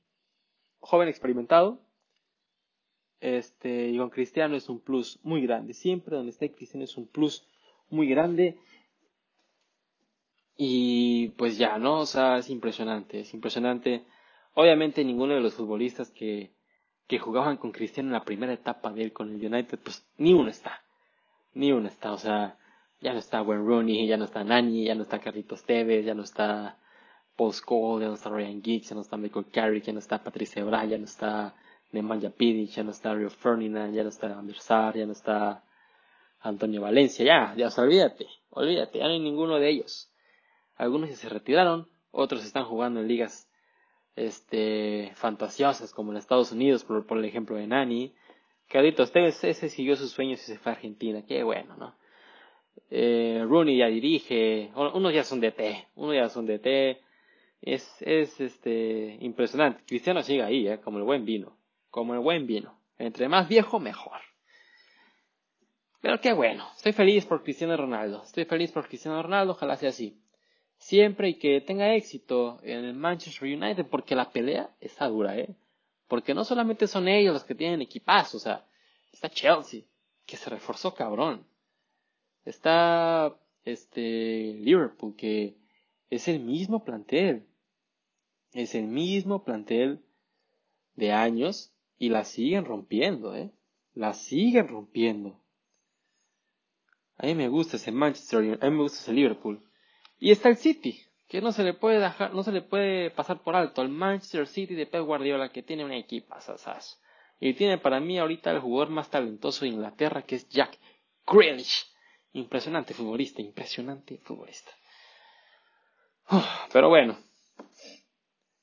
[0.81, 1.81] joven experimentado,
[3.21, 7.07] este, y con Cristiano es un plus muy grande, siempre donde esté Cristiano es un
[7.07, 7.47] plus
[7.89, 8.59] muy grande,
[10.57, 12.01] y pues ya, ¿no?
[12.01, 14.05] O sea, es impresionante, es impresionante.
[14.55, 16.53] Obviamente ninguno de los futbolistas que,
[17.07, 20.33] que jugaban con Cristiano en la primera etapa de él con el United, pues ni
[20.33, 20.83] uno está.
[21.55, 22.13] Ni uno está.
[22.13, 22.57] O sea,
[23.01, 26.15] ya no está Wayne Rooney, ya no está Nani, ya no está Carlitos Tevez, ya
[26.15, 26.79] no está
[27.37, 30.23] Paul Scholes, ya no está Ryan Giggs, ya no está Michael Carrick, ya no está
[30.23, 31.55] Patricia Ebra, ya no está
[31.91, 35.63] Nemanja Pidic, ya no está Rio Ferdinand, ya no está Andersar, ya no está
[36.41, 40.11] Antonio Valencia, ya, ya, olvídate, olvídate, ya no hay ninguno de ellos.
[40.77, 43.49] Algunos ya se retiraron, otros están jugando en ligas
[44.17, 48.15] este, fantasiosas como en Estados Unidos, por, por el ejemplo de Nani.
[48.69, 51.95] Carlitos Tevez, ese siguió sus sueños y se fue a Argentina, qué bueno, ¿no?
[52.91, 57.01] Eh, Rooney ya dirige, unos ya son de T, unos ya son de T,
[57.61, 59.83] es, es este, impresionante.
[59.87, 60.81] Cristiano sigue ahí, ¿eh?
[60.81, 61.57] como el buen vino,
[61.91, 62.79] como el buen vino.
[62.99, 64.21] Entre más viejo, mejor.
[66.01, 69.91] Pero qué bueno, estoy feliz por Cristiano Ronaldo, estoy feliz por Cristiano Ronaldo, ojalá sea
[69.91, 70.22] así
[70.83, 75.55] siempre y que tenga éxito en el Manchester United, porque la pelea está dura, ¿eh?
[76.09, 78.67] Porque no solamente son ellos los que tienen equipazo, o sea,
[79.13, 79.83] está Chelsea,
[80.27, 81.47] que se reforzó cabrón.
[82.45, 83.33] Está
[83.65, 85.55] este Liverpool, que
[86.11, 87.47] es el mismo plantel.
[88.53, 90.03] Es el mismo plantel
[90.97, 93.53] de años y la siguen rompiendo, ¿eh?
[93.95, 95.41] La siguen rompiendo.
[97.17, 99.63] A mí me gusta ese Manchester a mí me gusta ese Liverpool.
[100.25, 103.43] Y está el City, que no se le puede dejar, no se le puede pasar
[103.43, 103.83] por alto.
[103.83, 106.97] El Manchester City de Pep Guardiola, que tiene una equipa sasazo.
[107.41, 110.79] Y tiene para mí ahorita el jugador más talentoso de Inglaterra, que es Jack
[111.27, 111.87] Grealish.
[112.35, 114.71] Impresionante futbolista, impresionante futbolista.
[116.73, 117.19] pero bueno.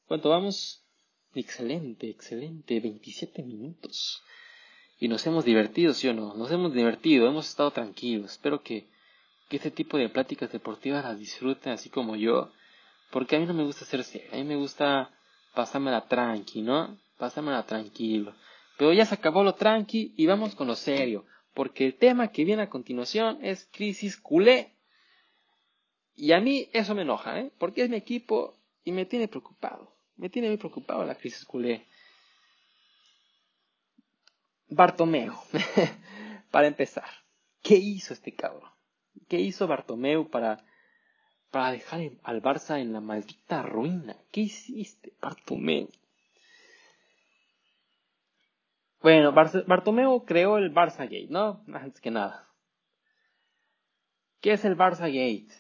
[0.06, 0.88] ¿Cuánto vamos?
[1.36, 2.80] Excelente, excelente.
[2.80, 4.24] 27 minutos.
[4.98, 6.36] Y nos hemos divertido, ¿sí o no?
[6.36, 8.32] Nos hemos divertido, hemos estado tranquilos.
[8.32, 8.88] Espero que
[9.50, 12.52] que este tipo de pláticas deportivas las disfruten así como yo,
[13.12, 15.12] porque a mí no me gusta hacer serio, a mí me gusta
[15.56, 16.98] pasármela tranqui, ¿no?
[17.18, 18.36] Pasármela tranquilo.
[18.78, 22.46] Pero ya se acabó lo tranqui y vamos con lo serio, porque el tema que
[22.46, 24.76] viene a continuación es crisis culé.
[26.16, 27.52] Y a mí eso me enoja, ¿eh?
[27.58, 29.96] Porque es mi equipo y me tiene preocupado.
[30.16, 31.86] Me tiene muy preocupado la crisis culé.
[34.68, 35.42] Bartomeo.
[36.52, 37.10] Para empezar,
[37.62, 38.79] ¿qué hizo este cabrón?
[39.28, 40.64] ¿Qué hizo Bartomeu para,
[41.52, 44.16] para dejar al Barça en la maldita ruina?
[44.32, 45.90] ¿Qué hiciste, Bartomeu?
[49.02, 51.64] Bueno, Bartomeu creó el Barça Gate, ¿no?
[51.74, 52.50] Antes que nada.
[54.42, 55.54] ¿Qué es el Barça Gate?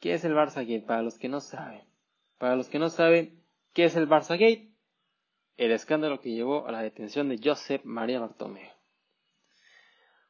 [0.00, 0.84] ¿Qué es el Barça Gate?
[0.86, 1.82] Para los que no saben.
[2.38, 4.70] Para los que no saben, ¿qué es el Barça Gate?
[5.56, 8.73] El escándalo que llevó a la detención de Josep María Bartomeu.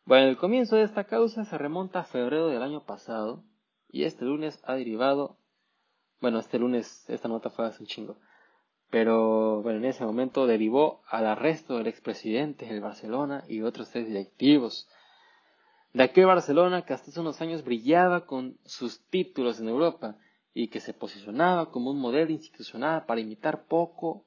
[0.06, 3.42] Bueno, el comienzo de esta causa se remonta a febrero del año pasado
[3.88, 5.38] y este lunes ha derivado,
[6.20, 8.18] bueno, este lunes esta nota fue hace un chingo,
[8.90, 14.06] pero bueno, en ese momento derivó al arresto del expresidente del Barcelona y otros tres
[14.06, 14.90] directivos.
[15.94, 20.18] De aquel Barcelona que hasta hace unos años brillaba con sus títulos en Europa
[20.52, 24.26] y que se posicionaba como un modelo institucional para imitar poco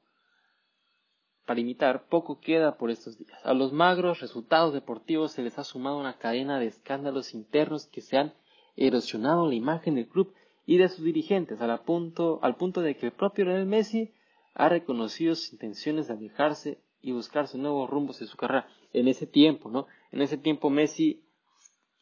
[1.47, 3.39] para imitar, poco queda por estos días.
[3.45, 8.01] A los magros resultados deportivos se les ha sumado una cadena de escándalos internos que
[8.01, 8.33] se han
[8.75, 10.33] erosionado la imagen del club
[10.65, 14.11] y de sus dirigentes, al punto, al punto de que el propio Lionel Messi
[14.55, 18.67] ha reconocido sus intenciones de alejarse y buscarse nuevos rumbos en su carrera.
[18.91, 19.87] En ese tiempo, ¿no?
[20.11, 21.23] En ese tiempo Messi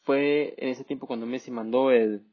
[0.01, 2.25] fue, en ese tiempo cuando Messi mandó el,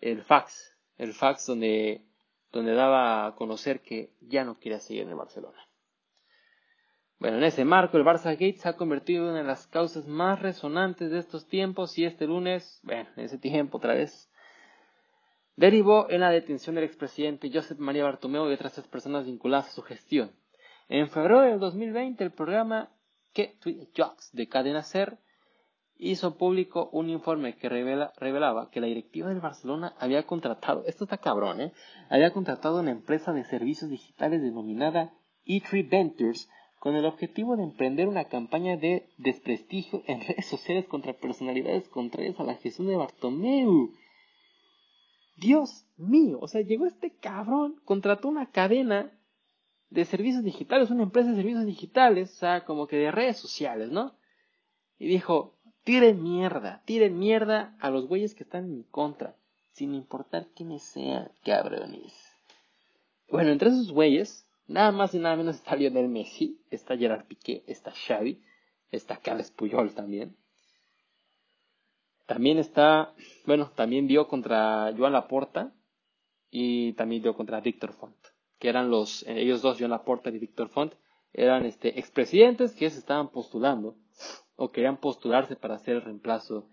[0.00, 2.04] el fax, el fax donde,
[2.50, 5.58] donde daba a conocer que ya no quería seguir en el Barcelona.
[7.22, 10.08] Bueno, en ese marco, el Barça Gate se ha convertido en una de las causas
[10.08, 14.28] más resonantes de estos tiempos y este lunes, bueno, en ese tiempo otra vez,
[15.54, 19.70] derivó en la detención del expresidente Josep María Bartomeu y otras tres personas vinculadas a
[19.70, 20.32] su gestión.
[20.88, 22.90] En febrero del 2020, el programa
[23.32, 23.56] que
[23.96, 25.16] Jocks de Cadena Ser
[25.98, 31.04] hizo público un informe que revela, revelaba que la directiva del Barcelona había contratado, esto
[31.04, 31.72] está cabrón, ¿eh?
[32.10, 35.12] había contratado una empresa de servicios digitales denominada
[35.46, 36.48] E3 Ventures
[36.82, 42.40] con el objetivo de emprender una campaña de desprestigio en redes sociales contra personalidades contrarias
[42.40, 43.94] a la gestión de Bartomeu.
[45.36, 49.16] Dios mío, o sea, llegó este cabrón, contrató una cadena
[49.90, 53.92] de servicios digitales, una empresa de servicios digitales, o sea, como que de redes sociales,
[53.92, 54.16] ¿no?
[54.98, 59.36] Y dijo, Tiren mierda, tiren mierda a los güeyes que están en mi contra,
[59.70, 62.12] sin importar quiénes sean, cabrones.
[63.30, 67.62] Bueno, entre esos güeyes, nada más y nada menos está Lionel Messi, está Gerard Piqué,
[67.66, 68.42] está Xavi,
[68.90, 70.36] está Carles Puyol también.
[72.26, 73.14] También está,
[73.46, 75.72] bueno, también dio contra Joan Laporta
[76.50, 78.16] y también dio contra Víctor Font,
[78.58, 80.94] que eran los, eh, ellos dos, Joan Laporta y Víctor Font,
[81.32, 83.96] eran este, expresidentes que se estaban postulando
[84.56, 86.68] o querían postularse para ser el reemplazo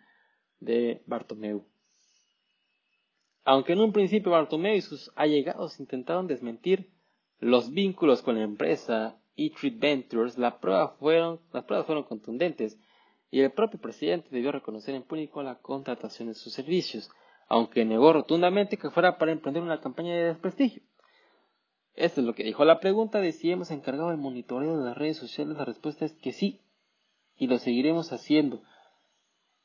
[0.59, 1.65] de Bartomeu.
[3.43, 6.91] Aunque en un principio Bartomeu y sus allegados intentaron desmentir
[7.39, 12.77] los vínculos con la empresa E-Treat Ventures, la prueba fueron, las pruebas fueron contundentes
[13.31, 17.09] y el propio presidente debió reconocer en público la contratación de sus servicios,
[17.47, 20.83] aunque negó rotundamente que fuera para emprender una campaña de desprestigio.
[21.93, 22.65] Esto es lo que dijo.
[22.65, 26.13] La pregunta de si hemos encargado el monitoreo de las redes sociales, la respuesta es
[26.13, 26.61] que sí,
[27.37, 28.61] y lo seguiremos haciendo.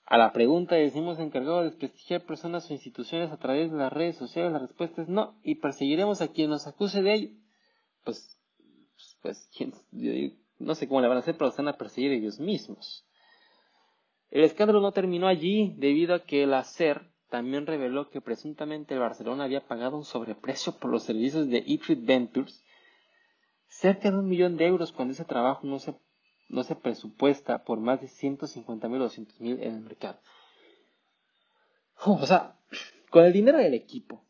[0.07, 3.79] A la pregunta de si hemos encargado de desprestigiar personas o instituciones a través de
[3.79, 7.31] las redes sociales, la respuesta es no, y perseguiremos a quien nos acuse de ello.
[8.05, 8.39] Pues,
[9.23, 9.51] pues,
[10.59, 13.07] no sé cómo le van a hacer, pero están a perseguir ellos mismos.
[14.31, 19.01] El escándalo no terminó allí, debido a que el ACER también reveló que presuntamente el
[19.01, 22.65] Barcelona había pagado un sobreprecio por los servicios de e Ventures,
[23.67, 25.95] cerca de un millón de euros cuando ese trabajo no se
[26.49, 30.21] no se presupuesta por más de 150 mil o 200 mil en el mercado.
[32.05, 32.59] o sea,
[33.11, 34.25] con el dinero del equipo,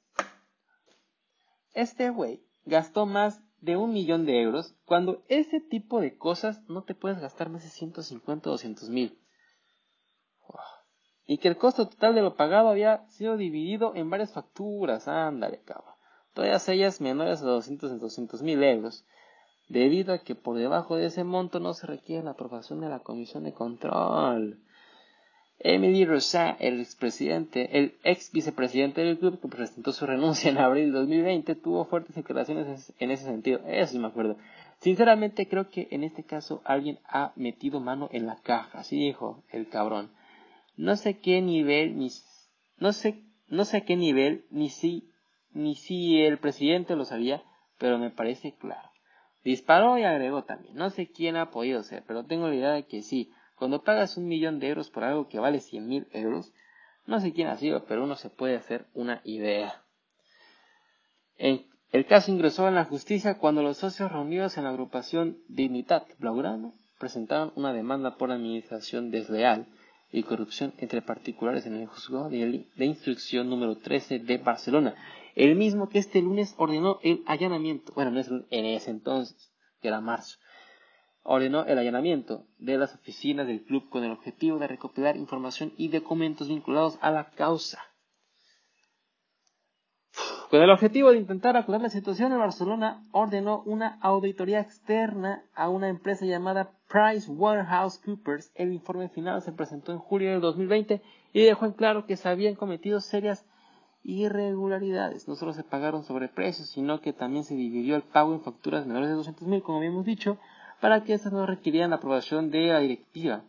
[1.73, 6.83] este güey gastó más de un millón de euros cuando ese tipo de cosas no
[6.85, 9.19] te puedes gastar más de 150 o 200 mil.
[11.27, 15.09] Y que el costo total de lo pagado había sido dividido en varias facturas.
[15.09, 15.95] Ándale, cabrón.
[16.35, 19.07] Todas ellas menores a 200 en 200 mil euros
[19.69, 23.01] debido a que por debajo de ese monto no se requiere la aprobación de la
[23.01, 24.61] Comisión de Control.
[25.61, 30.93] Emily Rosa, el expresidente, el ex vicepresidente del club que presentó su renuncia en abril
[30.93, 33.61] de 2020, tuvo fuertes declaraciones en ese sentido.
[33.67, 34.37] Eso sí me acuerdo.
[34.81, 39.43] Sinceramente creo que en este caso alguien ha metido mano en la caja, así dijo
[39.51, 40.11] el cabrón.
[40.77, 42.11] No sé qué nivel, ni,
[42.79, 45.09] no sé, no sé a qué nivel, ni si,
[45.53, 47.43] ni si el presidente lo sabía,
[47.79, 48.91] pero me parece claro.
[49.45, 50.75] Disparó y agregó también.
[50.75, 53.31] No sé quién ha podido ser, pero tengo la idea de que sí.
[53.57, 56.53] Cuando pagas un millón de euros por algo que vale cien mil euros,
[57.07, 59.83] no sé quién ha sido, pero uno se puede hacer una idea.
[61.37, 66.73] el caso ingresó en la justicia cuando los socios reunidos en la agrupación Dignidad Blaugrana
[66.99, 69.67] presentaron una demanda por administración desleal
[70.11, 74.95] y corrupción entre particulares en el juzgado de, de instrucción número 13 de Barcelona,
[75.35, 79.89] el mismo que este lunes ordenó el allanamiento, bueno, no es en ese entonces, que
[79.89, 80.39] era marzo,
[81.25, 85.89] ordenó el allanamiento de las oficinas del club con el objetivo de recopilar información y
[85.89, 87.83] documentos vinculados a la causa.
[90.51, 95.69] Con el objetivo de intentar aclarar la situación, el Barcelona ordenó una auditoría externa a
[95.69, 98.53] una empresa llamada PricewaterhouseCoopers.
[98.55, 102.29] El informe final se presentó en julio del 2020 y dejó en claro que se
[102.29, 103.45] habían cometido serias
[104.05, 105.27] irregularidades.
[105.27, 109.09] No solo se pagaron sobreprecios, sino que también se dividió el pago en facturas menores
[109.09, 110.39] de 200 mil, como habíamos dicho,
[110.85, 113.43] para que estas no requirieran la aprobación de la directiva.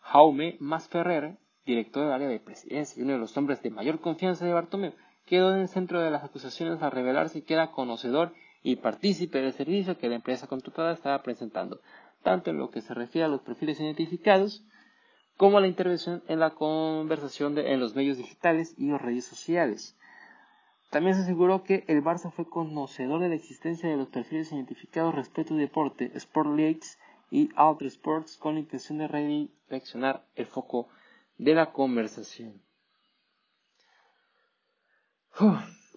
[0.00, 4.44] Jaume Masferrer, director del área de presidencia y uno de los hombres de mayor confianza
[4.44, 4.92] de Bartomeu,
[5.24, 9.54] quedó en el centro de las acusaciones al revelarse que era conocedor y partícipe del
[9.54, 11.80] servicio que la empresa contratada estaba presentando,
[12.22, 14.66] tanto en lo que se refiere a los perfiles identificados,
[15.38, 19.96] como la intervención en la conversación en los medios digitales y las redes sociales.
[20.94, 25.12] También se aseguró que el Barça fue conocedor de la existencia de los perfiles identificados
[25.12, 27.00] respecto deporte, Sport Leaks
[27.32, 30.86] y Outer Sports con la intención de redireccionar el foco
[31.36, 32.62] de la conversación.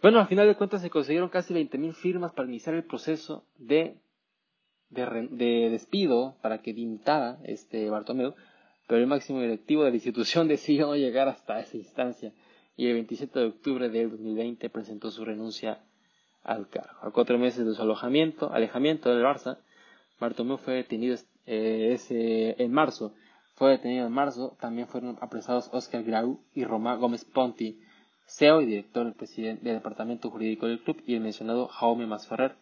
[0.02, 4.00] Bueno, al final de cuentas se consiguieron casi 20.000 firmas para iniciar el proceso de,
[4.90, 8.34] de, despido para que dimitara este Bartomeu
[8.88, 12.34] pero el máximo directivo de la institución decidió no llegar hasta esa instancia
[12.78, 15.84] y el 27 de octubre del 2020 presentó su renuncia
[16.44, 17.00] al cargo.
[17.02, 19.58] A cuatro meses de su alojamiento, alejamiento del Barça,
[20.20, 23.14] Bartomeu fue detenido eh, ese, en marzo.
[23.56, 24.56] Fue detenido en marzo.
[24.60, 27.80] También fueron apresados Oscar Grau y Román Gómez Ponti,
[28.28, 32.56] CEO y director del, presidente, del Departamento Jurídico del club, y el mencionado Jaume Masferrer.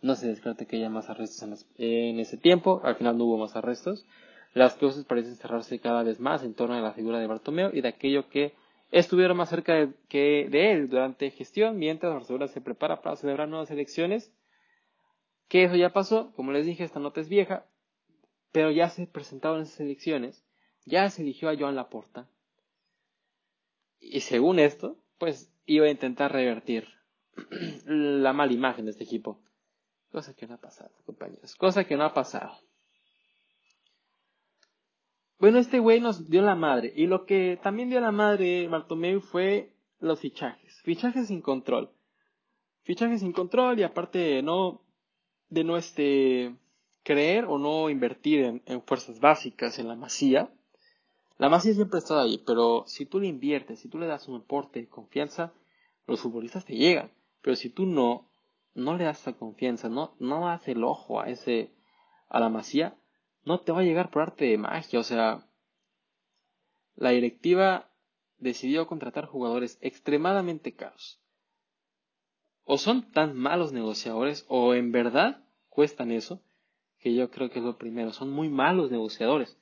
[0.00, 2.80] No se descarta que haya más arrestos en, ese tiempo.
[2.84, 4.06] Al final no hubo más arrestos.
[4.54, 7.82] Las cosas parecen cerrarse cada vez más en torno a la figura de Bartomeu y
[7.82, 8.54] de aquello que
[8.90, 13.48] estuvieron más cerca de, que de él durante gestión, mientras Barcelona se prepara para celebrar
[13.48, 14.32] nuevas elecciones.
[15.48, 17.66] Que eso ya pasó, como les dije, esta nota es vieja,
[18.52, 20.44] pero ya se presentaron esas elecciones,
[20.84, 22.28] ya se eligió a Joan Laporta.
[23.98, 26.88] Y según esto, pues iba a intentar revertir
[27.84, 29.40] la mala imagen de este equipo.
[30.10, 31.54] Cosa que no ha pasado, compañeros.
[31.54, 32.56] Cosa que no ha pasado.
[35.40, 36.92] Bueno, este güey nos dio la madre.
[36.94, 40.82] Y lo que también dio la madre Bartomeu fue los fichajes.
[40.82, 41.90] Fichajes sin control.
[42.82, 44.82] Fichajes sin control y aparte de no,
[45.48, 46.54] de no este,
[47.02, 50.50] creer o no invertir en, en fuerzas básicas en la masía.
[51.38, 54.28] La masía siempre ha estado ahí, pero si tú le inviertes, si tú le das
[54.28, 55.54] un aporte confianza,
[56.06, 57.10] los futbolistas te llegan.
[57.40, 58.28] Pero si tú no,
[58.74, 61.72] no le das esa confianza, no, no das el ojo a ese,
[62.28, 62.94] a la masía,
[63.50, 65.00] no te va a llegar por arte de magia.
[65.00, 65.44] O sea,
[66.94, 67.90] la directiva
[68.38, 71.20] decidió contratar jugadores extremadamente caros.
[72.62, 76.40] O son tan malos negociadores, o en verdad cuestan eso,
[77.00, 78.12] que yo creo que es lo primero.
[78.12, 79.58] Son muy malos negociadores.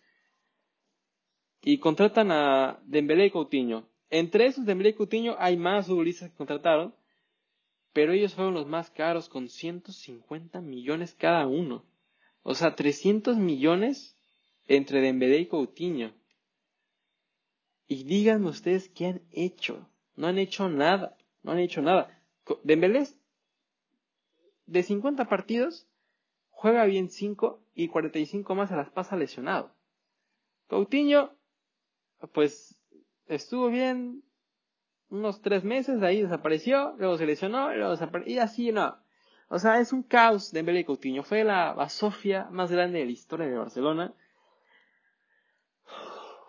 [1.63, 3.89] Y contratan a Dembélé y Coutinho.
[4.11, 6.95] Entre esos Dembélé y Coutinho hay más futbolistas que contrataron,
[7.95, 11.88] pero ellos fueron los más caros con 150 millones cada uno.
[12.51, 14.17] O sea, 300 millones
[14.69, 16.15] entre Dembélé y Coutinho.
[17.87, 19.87] Y díganme ustedes qué han hecho.
[20.17, 21.19] No han hecho nada.
[21.43, 22.23] No han hecho nada.
[22.65, 23.07] Dembélé
[24.65, 25.87] de 50 partidos
[26.49, 29.75] juega bien 5 y 45 más se las pasa lesionado.
[30.69, 31.37] Coutinho
[32.33, 32.81] pues
[33.27, 34.25] estuvo bien
[35.11, 38.97] unos 3 meses, ahí desapareció, luego se lesionó, luego desapareció, y así no.
[39.49, 41.23] O sea, es un caos de Dembélé y Coutinho.
[41.23, 44.15] Fue la basofia más grande de la historia de Barcelona.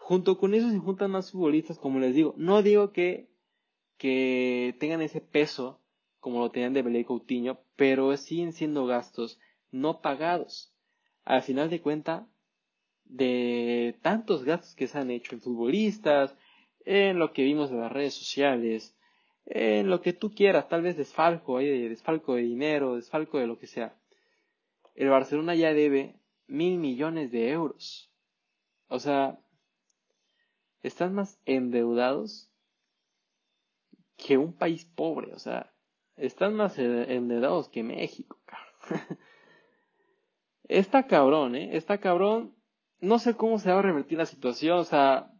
[0.02, 2.34] Junto con eso se juntan más futbolistas, como les digo.
[2.38, 3.30] No digo que,
[3.98, 5.80] que tengan ese peso
[6.20, 9.40] como lo tenían Dembélé y Coutinho, pero siguen siendo gastos
[9.72, 10.74] no pagados.
[11.24, 12.28] Al final de cuenta,
[13.06, 16.36] de tantos gastos que se han hecho en futbolistas,
[16.86, 18.96] en lo que vimos en las redes sociales,
[19.50, 23.96] lo que tú quieras, tal vez desfalco, desfalco de dinero, desfalco de lo que sea.
[24.94, 28.12] El Barcelona ya debe mil millones de euros.
[28.88, 29.40] O sea,
[30.82, 32.52] están más endeudados
[34.18, 35.34] que un país pobre.
[35.34, 35.74] O sea,
[36.16, 38.40] están más endeudados que México.
[40.64, 41.76] Está cabrón, ¿eh?
[41.76, 42.56] Está cabrón.
[43.00, 44.78] No sé cómo se va a revertir la situación.
[44.78, 45.32] O sea,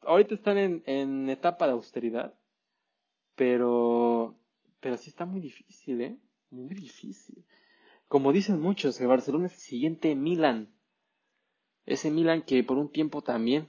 [0.00, 2.34] ahorita están en, en etapa de austeridad
[3.36, 4.34] pero,
[4.80, 6.16] pero sí está muy difícil, ¿eh?
[6.50, 7.44] Muy difícil.
[8.08, 10.68] Como dicen muchos, el Barcelona es el siguiente Milan.
[11.84, 13.68] Ese Milan que por un tiempo también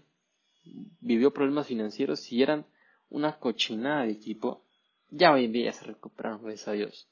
[1.02, 2.66] vivió problemas financieros y eran
[3.10, 4.64] una cochinada de equipo.
[5.10, 7.10] Ya hoy en día ya se recuperaron, gracias a Dios.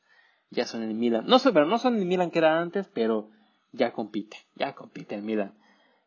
[0.49, 1.25] Ya son el Milan.
[1.27, 3.29] No, pero no son el Milan que era antes, pero
[3.71, 4.37] ya compite.
[4.55, 5.53] Ya compite el Milan.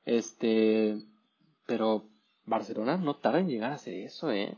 [0.05, 1.03] Este,
[1.66, 2.09] pero
[2.44, 4.57] Barcelona no tarda en llegar a hacer eso, eh.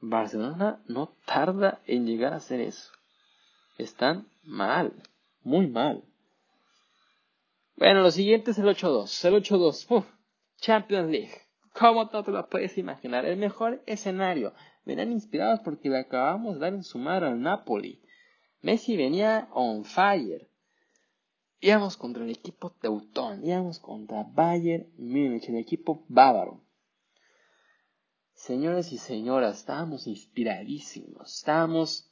[0.00, 2.92] Barcelona no tarda en llegar a hacer eso.
[3.78, 4.92] Están mal,
[5.42, 6.04] muy mal.
[7.76, 9.24] Bueno, lo siguiente es el 8-2.
[9.26, 10.04] El 8-2.
[10.58, 11.42] Champions League.
[11.72, 13.26] ¿Cómo te lo puedes imaginar?
[13.26, 14.54] El mejor escenario.
[14.86, 18.00] Venían inspirados porque le acabamos de dar en su madre al Napoli.
[18.62, 20.48] Messi venía on fire.
[21.60, 23.44] Íbamos contra el equipo Teutón.
[23.44, 26.65] Íbamos contra Bayern Múnich, el equipo bávaro.
[28.36, 32.06] Señores y señoras, estábamos inspiradísimos, estábamos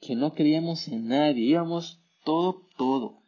[0.00, 3.22] que no creíamos en nadie, íbamos todo, todo.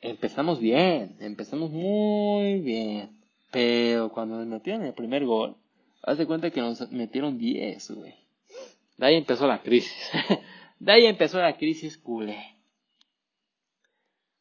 [0.00, 3.22] Empezamos bien, empezamos muy bien,
[3.52, 5.56] pero cuando nos metieron el primer gol,
[6.02, 8.14] haz de cuenta que nos metieron 10, güey.
[8.98, 10.10] De ahí empezó la crisis.
[10.80, 12.56] de ahí empezó la crisis culé.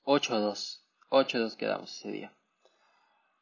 [0.03, 0.81] 8-2.
[1.11, 2.38] 8-2 quedamos ese día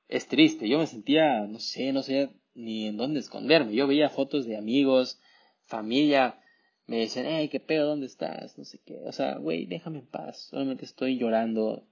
[0.07, 0.67] es triste.
[0.67, 3.75] Yo me sentía, no sé, no sé ni en dónde esconderme.
[3.75, 5.19] Yo veía fotos de amigos,
[5.65, 6.39] familia,
[6.87, 8.57] me decían, hey, qué pedo, ¿dónde estás?
[8.57, 8.97] No sé qué.
[9.05, 10.47] O sea, güey, déjame en paz.
[10.49, 11.83] Solamente estoy llorando,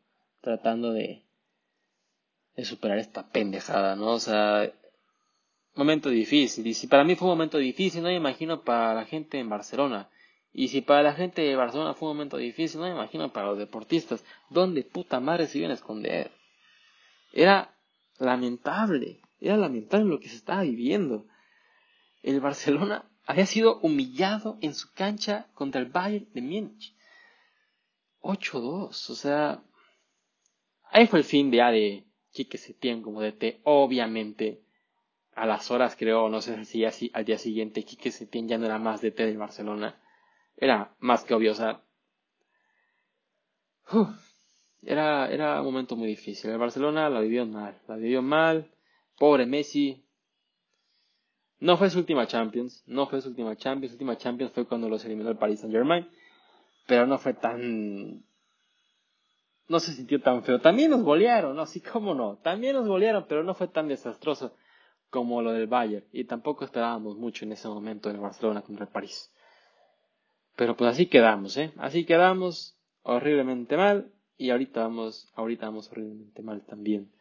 [0.41, 1.24] tratando de,
[2.55, 4.13] de superar esta pendejada, ¿no?
[4.13, 4.72] O sea,
[5.76, 6.66] momento difícil.
[6.66, 9.49] Y si para mí fue un momento difícil, no me imagino para la gente en
[9.49, 10.09] Barcelona.
[10.53, 13.47] Y si para la gente de Barcelona fue un momento difícil, no me imagino para
[13.47, 16.32] los deportistas, ¿dónde puta madre se iban a esconder?
[17.34, 17.74] Era
[18.20, 21.28] lamentable, era lamentable lo que se estaba viviendo.
[22.24, 26.95] El Barcelona había sido humillado en su cancha contra el Bayern de Múnich.
[28.22, 29.63] 8-2, o sea,
[30.89, 34.61] ahí fue el fin de, ya de Quique Setién como DT, obviamente.
[35.36, 38.66] A las horas creo, no sé si así, al día siguiente Quique Setién ya no
[38.66, 40.01] era más DT de Barcelona
[40.57, 41.82] era más que obvio, o sea,
[44.86, 46.51] era, era un momento muy difícil.
[46.51, 48.71] El Barcelona la vivió mal, la vivió mal,
[49.17, 50.03] pobre Messi.
[51.59, 54.89] No fue su última Champions, no fue su última Champions, su última Champions fue cuando
[54.89, 56.07] los eliminó el Paris Saint Germain,
[56.86, 58.23] pero no fue tan...
[59.67, 60.61] No se sintió tan feo.
[60.61, 61.63] También nos golearon, ¿no?
[61.63, 62.38] Así como no.
[62.43, 64.55] También nos golearon, pero no fue tan desastroso
[65.09, 66.05] como lo del Bayern.
[66.11, 69.33] Y tampoco esperábamos mucho en ese momento del Barcelona contra el París.
[70.55, 71.73] Pero pues así quedamos, ¿eh?
[71.77, 77.11] Así quedamos horriblemente mal y ahorita vamos, ahorita vamos horriblemente mal también.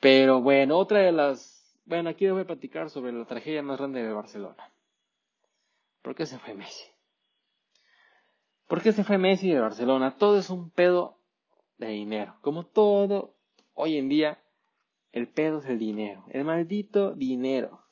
[0.00, 3.78] Pero bueno, otra de las, bueno, aquí les voy a platicar sobre la tragedia más
[3.78, 4.72] grande de Barcelona.
[6.02, 6.84] ¿Por qué se fue Messi?
[8.66, 10.16] ¿Por qué se fue Messi de Barcelona?
[10.16, 11.18] Todo es un pedo
[11.76, 12.36] de dinero.
[12.40, 13.34] Como todo
[13.74, 14.42] hoy en día,
[15.12, 16.24] el pedo es el dinero.
[16.30, 17.82] El maldito dinero.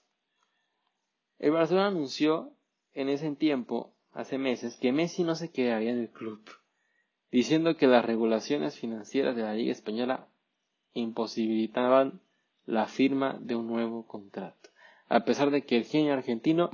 [1.38, 2.52] El Barcelona anunció
[2.94, 6.42] en ese tiempo, hace meses, que Messi no se quedaría en el club,
[7.30, 10.28] diciendo que las regulaciones financieras de la Liga Española
[10.94, 12.20] imposibilitaban
[12.66, 14.70] la firma de un nuevo contrato.
[15.08, 16.70] A pesar de que el genio argentino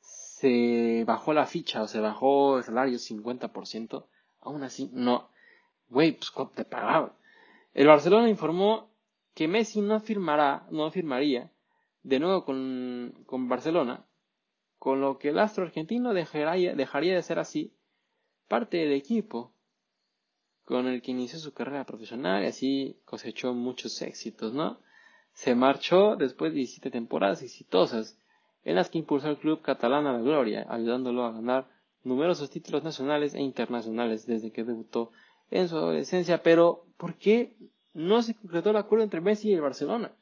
[0.00, 4.06] se bajó la ficha o se bajó el salario 50%,
[4.40, 5.28] aún así no.
[5.88, 7.12] Güey, pues ¿cuánto te pagaban?
[7.74, 8.90] El Barcelona informó
[9.34, 11.50] que Messi no firmará, no firmaría
[12.02, 14.04] de nuevo con, con Barcelona
[14.78, 17.72] con lo que el astro argentino dejaría, dejaría de ser así
[18.48, 19.51] parte del equipo
[20.64, 24.78] con el que inició su carrera profesional y así cosechó muchos éxitos, ¿no?
[25.32, 28.18] Se marchó después de 17 temporadas exitosas
[28.64, 31.66] en las que impulsó al club catalán a la gloria, ayudándolo a ganar
[32.04, 35.10] numerosos títulos nacionales e internacionales desde que debutó
[35.50, 36.42] en su adolescencia.
[36.42, 37.56] Pero, ¿por qué
[37.94, 40.12] no se concretó el acuerdo entre Messi y el Barcelona?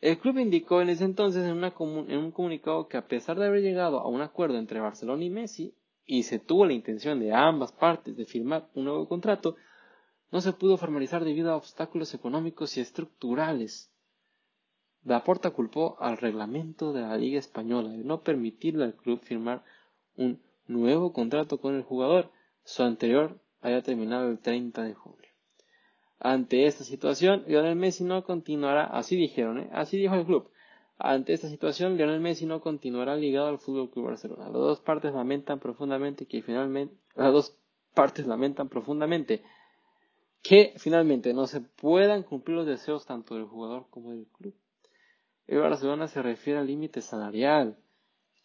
[0.00, 4.00] El club indicó en ese entonces en, un comunicado que a pesar de haber llegado
[4.00, 5.74] a un acuerdo entre Barcelona y Messi,
[6.10, 9.54] y se tuvo la intención de ambas partes de firmar un nuevo contrato,
[10.32, 13.92] no se pudo formalizar debido a obstáculos económicos y estructurales.
[15.04, 19.62] Laporta culpó al reglamento de la Liga Española de no permitirle al club firmar
[20.16, 22.32] un nuevo contrato con el jugador.
[22.64, 25.30] Su anterior había terminado el 30 de julio.
[26.18, 29.70] Ante esta situación, Lionel Messi no continuará, así dijeron, ¿eh?
[29.72, 30.50] así dijo el club.
[31.02, 34.44] Ante esta situación, Lionel Messi no continuará ligado al Fútbol Club Barcelona.
[34.44, 37.56] Las dos partes lamentan profundamente que finalmente, las dos
[37.94, 39.42] partes lamentan profundamente
[40.42, 44.54] que finalmente no se puedan cumplir los deseos tanto del jugador como del club.
[45.46, 47.78] El Barcelona se refiere al límite salarial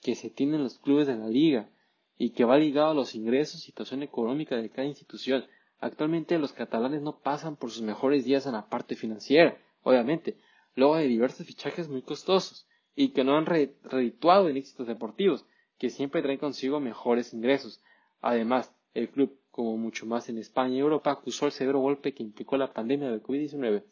[0.01, 1.69] que se tiene en los clubes de la liga
[2.17, 5.45] y que va ligado a los ingresos y situación económica de cada institución.
[5.79, 10.37] Actualmente los catalanes no pasan por sus mejores días en la parte financiera, obviamente,
[10.75, 15.45] luego de diversos fichajes muy costosos y que no han redituado en éxitos deportivos,
[15.77, 17.81] que siempre traen consigo mejores ingresos.
[18.21, 22.23] Además, el club, como mucho más en España y Europa, acusó el severo golpe que
[22.23, 23.83] implicó la pandemia del COVID-19.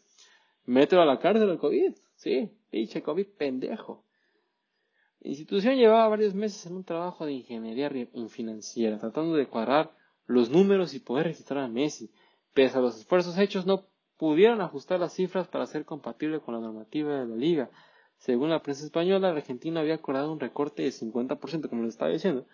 [0.66, 4.02] Mételo a la cárcel el COVID, sí, pinche COVID pendejo.
[5.20, 7.90] La institución llevaba varios meses en un trabajo de ingeniería
[8.28, 9.90] financiera, tratando de cuadrar
[10.26, 12.10] los números y poder registrar a Messi.
[12.54, 13.84] Pese a los esfuerzos hechos, no
[14.16, 17.70] pudieron ajustar las cifras para ser compatible con la normativa de la liga.
[18.18, 22.46] Según la prensa española, Argentina había acordado un recorte de 50%, como les estaba diciendo,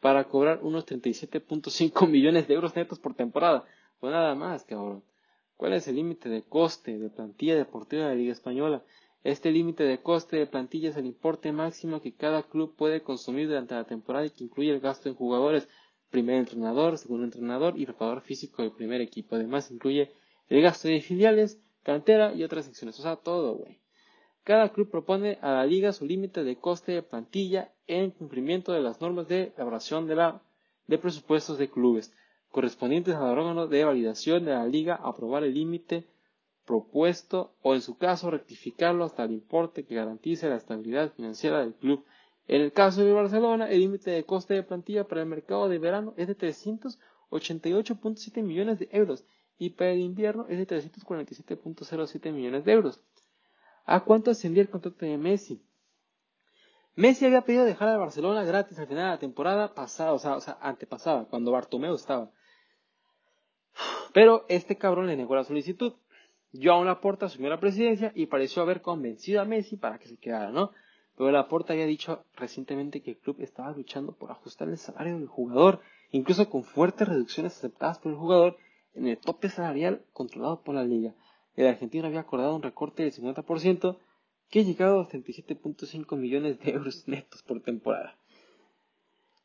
[0.00, 3.64] para cobrar unos 37.5 millones de euros netos por temporada.
[4.00, 5.02] Pues nada más, cabrón.
[5.56, 8.82] ¿Cuál es el límite de coste de plantilla deportiva de la Liga Española?
[9.24, 13.48] Este límite de coste de plantilla es el importe máximo que cada club puede consumir
[13.48, 15.68] durante la temporada y que incluye el gasto en jugadores,
[16.10, 19.34] primer entrenador, segundo entrenador y preparador físico del primer equipo.
[19.34, 20.12] Además incluye
[20.48, 22.98] el gasto de filiales, cantera y otras secciones.
[22.98, 23.78] O sea, todo, güey.
[24.44, 28.80] Cada club propone a la liga su límite de coste de plantilla en cumplimiento de
[28.80, 30.40] las normas de elaboración de, la,
[30.86, 32.14] de presupuestos de clubes,
[32.52, 36.04] correspondientes al órgano de validación de la liga aprobar el límite
[36.64, 41.74] propuesto o en su caso rectificarlo hasta el importe que garantice la estabilidad financiera del
[41.74, 42.04] club
[42.48, 45.78] en el caso de Barcelona, el límite de coste de plantilla para el mercado de
[45.78, 49.24] verano es de 388.7 millones de euros
[49.58, 53.02] y para el invierno es de 347.07 millones de euros.
[53.84, 55.62] ¿A cuánto ascendía el contrato de Messi?
[56.94, 60.36] Messi había pedido dejar a Barcelona gratis al final de la temporada pasada, o sea,
[60.36, 62.30] o sea, antepasada, cuando Bartomeu estaba.
[64.12, 65.92] Pero este cabrón le negó la solicitud.
[66.52, 70.50] Joan Laporta asumió la presidencia y pareció haber convencido a Messi para que se quedara,
[70.50, 70.70] ¿no?
[71.16, 75.28] Pero Laporta había dicho recientemente que el club estaba luchando por ajustar el salario del
[75.28, 75.80] jugador,
[76.10, 78.56] incluso con fuertes reducciones aceptadas por el jugador
[78.96, 81.14] en el tope salarial controlado por la liga.
[81.54, 83.96] El argentino había acordado un recorte del 50%
[84.50, 88.16] que ha llegado a 37.5 millones de euros netos por temporada.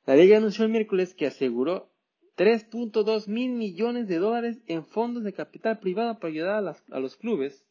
[0.05, 1.89] La liga anunció el miércoles que aseguró
[2.37, 7.65] 3.2 mil millones de dólares en fondos de capital privado para ayudar a, los clubes,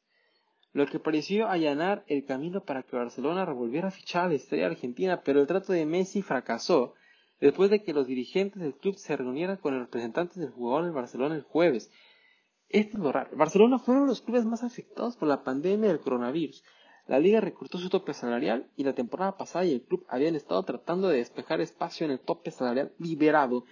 [0.73, 4.67] lo que pareció allanar el camino para que Barcelona revolviera a fichar a la estrella
[4.67, 6.95] argentina, pero el trato de Messi fracasó
[7.41, 10.93] después de que los dirigentes del club se reunieran con los representantes del jugador del
[10.93, 11.91] Barcelona el jueves.
[12.69, 13.37] Esto es lo raro.
[13.37, 16.63] Barcelona fue uno de los clubes más afectados por la pandemia del coronavirus.
[17.07, 20.63] La liga recortó su tope salarial y la temporada pasada y el club habían estado
[20.63, 23.65] tratando de despejar espacio en el tope salarial liberado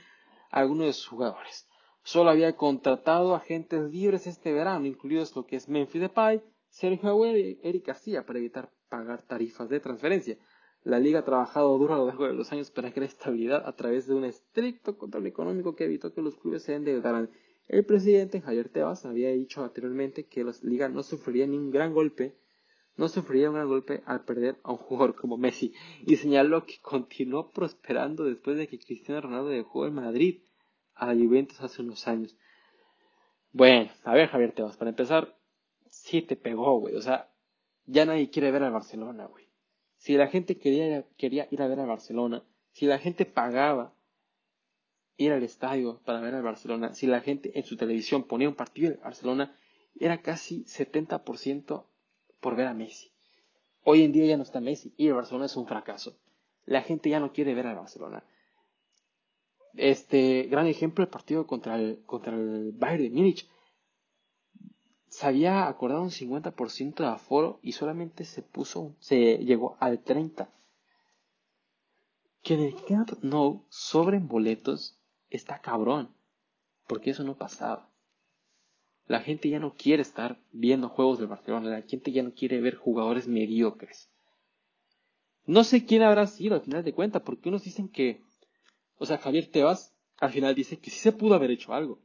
[0.50, 1.68] a algunos de sus jugadores.
[2.02, 7.38] Solo había contratado agentes libres este verano, incluidos lo que es Memphis Depay, Sergio Agüero
[7.38, 10.38] y Eric García para evitar pagar tarifas de transferencia.
[10.83, 13.76] La liga ha trabajado duro a lo largo de los años para crear estabilidad a
[13.76, 17.31] través de un estricto control económico que evitó que los clubes se endeudaran.
[17.66, 21.93] El presidente Javier Tebas había dicho anteriormente que la liga no sufriría ni un gran
[21.93, 22.37] golpe
[22.99, 25.72] no sufriría un gran golpe al perder a un jugador como Messi
[26.05, 30.43] y señaló que continuó prosperando después de que Cristiano Ronaldo dejó el Madrid
[30.95, 32.37] a la Juventus hace unos años.
[33.53, 35.39] Bueno, a ver Javier Tebas, para empezar,
[35.89, 37.33] sí te pegó, güey, o sea,
[37.87, 39.47] ya nadie quiere ver al Barcelona, güey.
[39.99, 42.42] Si la gente quería, quería ir a ver al Barcelona,
[42.72, 43.94] si la gente pagaba
[45.16, 48.55] ir al estadio para ver al Barcelona, si la gente en su televisión ponía un
[48.55, 49.57] partido de Barcelona,
[49.99, 51.84] era casi 70%
[52.40, 53.11] por ver a Messi.
[53.82, 56.16] Hoy en día ya no está Messi y el Barcelona es un fracaso.
[56.64, 58.22] La gente ya no quiere ver al Barcelona.
[59.74, 63.49] Este gran ejemplo el partido contra el, contra el Bayern de Múnich.
[65.09, 70.48] Se había acordado un 50% de aforo y solamente se puso, se llegó al 30%.
[72.42, 74.98] Que en el Camp No sobren boletos
[75.30, 76.11] está cabrón.
[76.86, 77.88] Porque eso no pasaba.
[79.06, 82.61] La gente ya no quiere estar viendo juegos del Barcelona, la gente ya no quiere
[82.61, 84.11] ver jugadores mediocres.
[85.46, 88.22] No sé quién habrá sido al final de cuentas, porque unos dicen que,
[88.98, 92.00] o sea, Javier Tebas al final dice que sí se pudo haber hecho algo,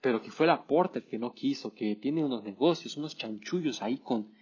[0.00, 3.82] pero que fue la Porta el que no quiso, que tiene unos negocios, unos chanchullos
[3.82, 4.32] ahí con,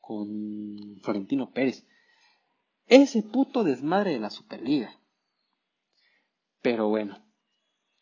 [0.00, 1.86] con Florentino Pérez.
[2.86, 4.98] Ese puto desmadre de la Superliga.
[6.62, 7.22] Pero bueno,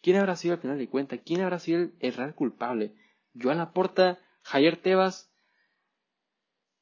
[0.00, 1.20] ¿quién habrá sido al final de cuentas?
[1.24, 2.94] ¿Quién habrá sido el, el real culpable?
[3.34, 5.32] Joan Laporta, Javier Tebas.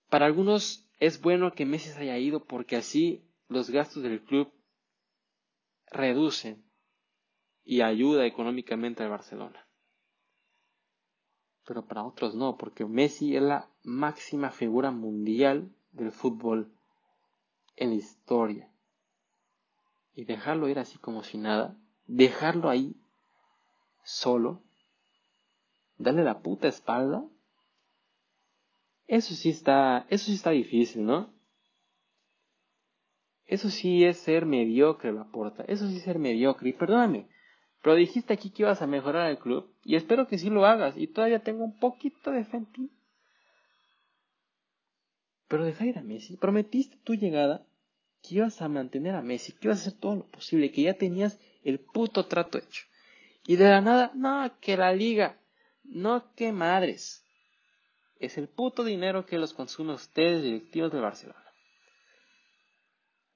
[0.09, 4.53] Para algunos es bueno que Messi se haya ido porque así los gastos del club
[5.87, 6.65] reducen
[7.65, 9.64] y ayuda económicamente al Barcelona.
[11.67, 16.71] Pero para otros no, porque Messi es la máxima figura mundial del fútbol
[17.77, 18.69] en la historia.
[20.15, 22.95] Y dejarlo ir así como si nada, dejarlo ahí
[24.05, 24.63] solo,
[25.97, 27.25] darle la puta espalda,
[29.07, 31.33] eso sí está, eso sí está difícil, ¿no?
[33.47, 35.65] Eso sí es ser mediocre, la porta.
[35.69, 36.71] Eso sí es ser mediocre.
[36.71, 37.29] Y perdóname,
[37.85, 39.71] pero dijiste aquí que ibas a mejorar el club.
[39.85, 40.97] Y espero que sí lo hagas.
[40.97, 42.91] Y todavía tengo un poquito de fe en ti.
[45.49, 46.39] Pero deja ir a Messi.
[46.39, 47.67] Prometiste tu llegada
[48.23, 50.95] que ibas a mantener a Messi, que ibas a hacer todo lo posible, que ya
[50.95, 52.85] tenías el puto trato hecho.
[53.47, 55.39] Y de la nada, no, que la liga,
[55.83, 57.23] no, que madres.
[58.19, 61.53] Es el puto dinero que los consume ustedes, directivos de Barcelona.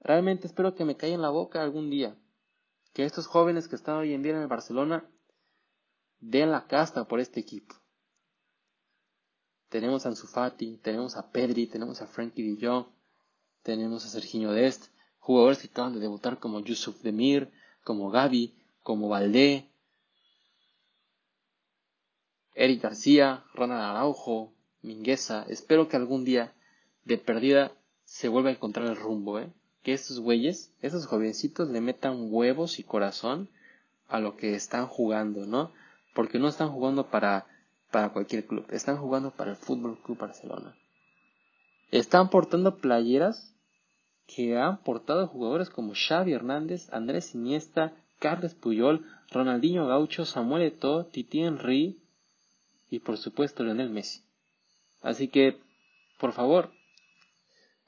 [0.01, 2.17] Realmente espero que me caiga en la boca algún día.
[2.99, 5.09] Que estos jóvenes que están hoy en día en el Barcelona
[6.19, 7.77] den la casta por este equipo.
[9.69, 12.87] Tenemos a Ansu Fati, tenemos a Pedri, tenemos a Frankie Jong,
[13.63, 14.87] tenemos a Serginho Dest,
[15.21, 17.53] jugadores que acaban de debutar como Yusuf Demir,
[17.85, 19.71] como Gaby, como Valdé,
[22.53, 25.45] Eric García, Ronald Araujo, Mingueza.
[25.49, 26.53] Espero que algún día,
[27.05, 27.71] de perdida,
[28.03, 29.53] se vuelva a encontrar el rumbo, ¿eh?
[29.89, 33.49] Que estos güeyes, esos jovencitos, le metan huevos y corazón
[34.07, 35.73] a lo que están jugando, ¿no?
[36.13, 37.47] Porque no están jugando para,
[37.91, 40.77] para cualquier club, están jugando para el Fútbol Club Barcelona.
[41.91, 43.57] Están portando playeras
[44.27, 51.07] que han portado jugadores como Xavi Hernández, Andrés Iniesta, Carles Puyol, Ronaldinho Gaucho, Samuel Eto'o,
[51.07, 51.99] Titi Henry,
[52.91, 54.21] y por supuesto Lionel Messi.
[55.01, 55.59] Así que,
[56.19, 56.73] por favor,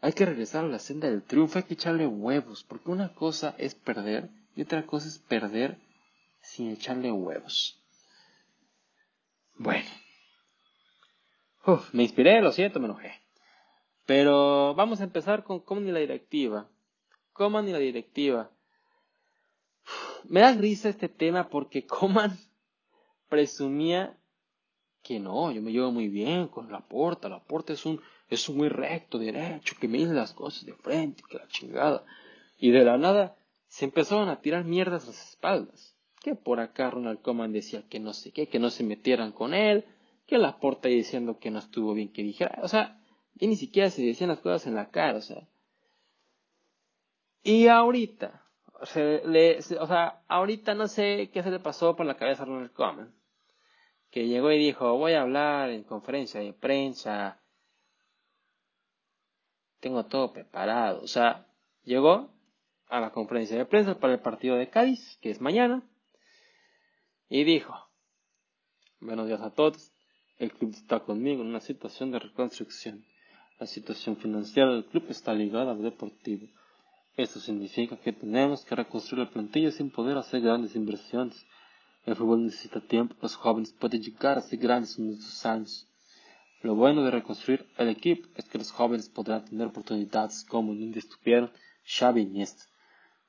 [0.00, 3.54] hay que regresar a la senda del triunfo, hay que echarle huevos, porque una cosa
[3.58, 5.78] es perder y otra cosa es perder
[6.40, 7.82] sin echarle huevos.
[9.56, 9.88] Bueno.
[11.92, 13.20] me inspiré, lo siento, me enojé.
[14.06, 16.68] Pero vamos a empezar con Coman y la directiva.
[17.32, 18.50] Coman y la directiva.
[20.24, 22.38] me da risa este tema porque Coman
[23.28, 24.16] presumía
[25.02, 27.28] que no, yo me llevo muy bien con la porta.
[27.28, 31.22] La porta es un, es muy recto, derecho, que me dice las cosas de frente,
[31.28, 32.04] que la chingada.
[32.58, 35.96] Y de la nada se empezaron a tirar mierdas a las espaldas.
[36.20, 39.54] Que por acá Ronald Coman decía que no sé qué, que no se metieran con
[39.54, 39.84] él,
[40.26, 42.58] que la porta diciendo que no estuvo bien que dijera.
[42.62, 43.00] O sea,
[43.38, 45.48] y ni siquiera se decían las cosas en la cara, o sea.
[47.42, 48.44] Y ahorita,
[48.80, 53.14] o sea, ahorita no sé qué se le pasó por la cabeza a Ronald Koeman.
[54.10, 57.40] Que llegó y dijo, voy a hablar en conferencia de prensa.
[59.80, 61.02] Tengo todo preparado.
[61.02, 61.46] O sea,
[61.84, 62.30] llegó
[62.88, 65.82] a la conferencia de prensa para el partido de Cádiz, que es mañana.
[67.28, 67.74] Y dijo,
[69.00, 69.92] buenos días a todos.
[70.38, 73.04] El club está conmigo en una situación de reconstrucción.
[73.58, 76.48] La situación financiera del club está ligada al deportivo.
[77.16, 81.46] Esto significa que tenemos que reconstruir la plantilla sin poder hacer grandes inversiones.
[82.06, 85.89] El fútbol necesita tiempo, los jóvenes pueden llegar a ser grandes en estos años.
[86.62, 90.98] Lo bueno de reconstruir el equipo es que los jóvenes podrán tener oportunidades como nunca
[90.98, 91.50] estuvieron
[91.86, 92.64] Xavi y Iniesta.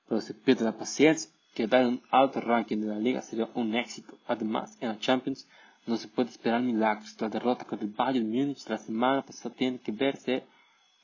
[0.08, 3.74] Pero se pierde la paciencia, que dar un alto ranking de la liga sería un
[3.76, 4.18] éxito.
[4.28, 5.48] Además, en la Champions
[5.86, 7.16] no se puede esperar milagros.
[7.20, 10.44] La derrota contra el Bayern Múnich la semana pasada tiene que verse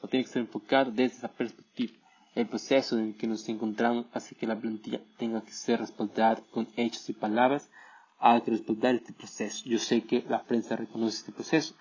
[0.01, 1.93] o tiene que ser enfocado desde esa perspectiva.
[2.35, 6.41] El proceso en el que nos encontramos hace que la plantilla tenga que ser respaldada
[6.51, 7.69] con hechos y palabras.
[8.19, 9.63] Hay que respaldar este proceso.
[9.65, 11.73] Yo sé que la prensa reconoce este proceso.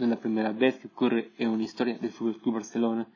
[0.00, 3.06] No es la primera vez que ocurre en una historia del Club Barcelona.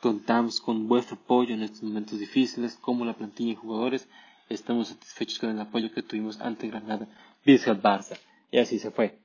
[0.00, 4.08] Contamos con vuestro apoyo en estos momentos difíciles, como la plantilla y jugadores.
[4.48, 7.08] Estamos satisfechos con el apoyo que tuvimos ante Granada.
[7.44, 8.16] Vizca Barça.
[8.52, 9.18] Y así se fue.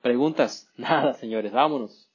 [0.00, 0.70] ¿Preguntas?
[0.76, 2.08] Nada, señores, vámonos.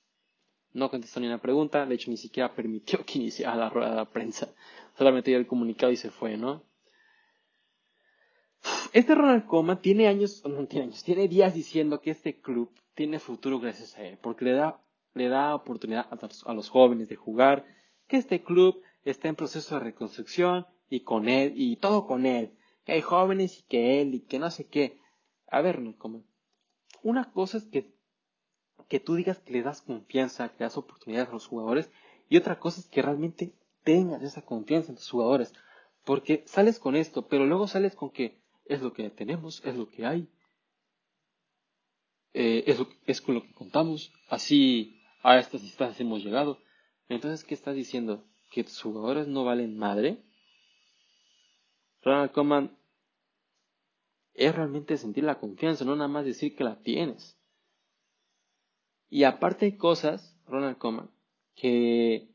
[0.72, 4.06] No contestó ni una pregunta, de hecho ni siquiera permitió que iniciara la rueda de
[4.06, 4.48] prensa.
[4.98, 6.64] Solamente dio el comunicado y se fue, ¿no?
[8.94, 13.20] Este Ronald Koeman tiene años, no tiene años, tiene días diciendo que este club tiene
[13.20, 14.82] futuro gracias a él, porque le da,
[15.14, 17.66] le da oportunidad a los jóvenes de jugar,
[18.08, 22.52] que este club está en proceso de reconstrucción y con él, y todo con él,
[22.84, 25.00] que hay jóvenes y que él, y que no sé qué.
[25.48, 26.26] A ver, como
[27.02, 27.94] una cosa es que,
[28.89, 31.89] que tú digas que le das confianza, que le das oportunidades a los jugadores,
[32.28, 33.54] y otra cosa es que realmente
[33.86, 35.54] tengas esa confianza en tus jugadores.
[36.04, 39.89] Porque sales con esto, pero luego sales con que es lo que tenemos, es lo
[39.89, 40.28] que hay,
[42.34, 46.59] eh, es, es con lo que contamos, así a estas instancias hemos llegado.
[47.09, 48.26] Entonces, ¿qué estás diciendo?
[48.49, 50.24] ¿Que tus jugadores no valen madre?
[52.01, 52.78] Ronald Koeman
[54.34, 57.38] es realmente sentir la confianza, no nada más decir que la tienes.
[59.09, 61.12] Y aparte hay cosas, Ronald Koeman,
[61.55, 62.30] que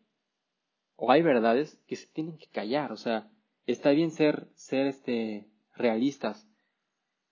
[0.97, 3.31] o hay verdades que se tienen que callar, o sea,
[3.67, 5.47] está bien ser ser este
[5.77, 6.49] realistas,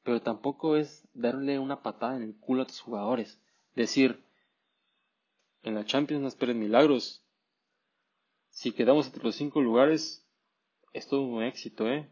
[0.03, 3.41] pero tampoco es darle una patada en el culo a tus jugadores,
[3.75, 4.25] decir
[5.63, 7.25] en la Champions no esperen milagros.
[8.51, 10.29] Si quedamos entre los cinco lugares,
[10.93, 12.09] es todo un éxito, ¿eh?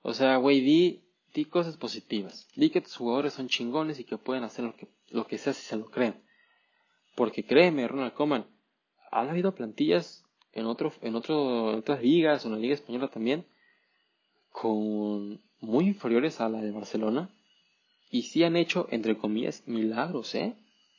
[0.00, 2.48] O sea, güey, di, cosas positivas.
[2.56, 5.52] Di que tus jugadores son chingones y que pueden hacer lo que, lo que sea
[5.52, 6.20] si se lo creen.
[7.14, 8.46] Porque créeme, Ronald Koeman,
[9.10, 13.46] han habido plantillas en, otro, en, otro, en otras ligas, en la Liga Española también,
[14.52, 17.30] con muy inferiores a la de Barcelona.
[18.10, 20.54] Y sí han hecho, entre comillas, milagros, ¿eh?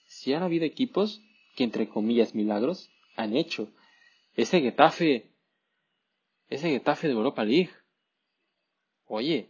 [0.07, 1.21] Sí han habido equipos
[1.55, 3.69] que, entre comillas, milagros, han hecho.
[4.35, 5.31] Ese Getafe,
[6.49, 7.69] ese Getafe de Europa League,
[9.05, 9.49] oye,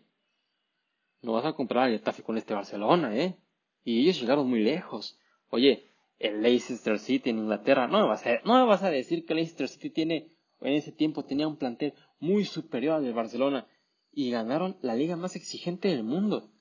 [1.22, 3.38] no vas a comprar el Getafe con este Barcelona, ¿eh?
[3.86, 5.18] Y ellos llegaron muy lejos.
[5.50, 5.90] Oye,
[6.20, 9.34] el Leicester City en Inglaterra, no me vas a, no me vas a decir que
[9.34, 13.68] el Leicester City tiene, en ese tiempo tenía un plantel muy superior al de Barcelona
[14.14, 16.52] y ganaron la liga más exigente del mundo.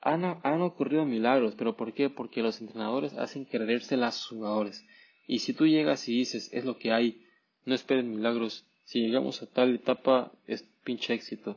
[0.00, 2.10] Han, han, ocurrido milagros, pero ¿por qué?
[2.10, 4.84] Porque los entrenadores hacen creerse las jugadores.
[5.26, 7.24] Y si tú llegas y dices, es lo que hay,
[7.64, 11.56] no esperen milagros, si llegamos a tal etapa, es pinche éxito.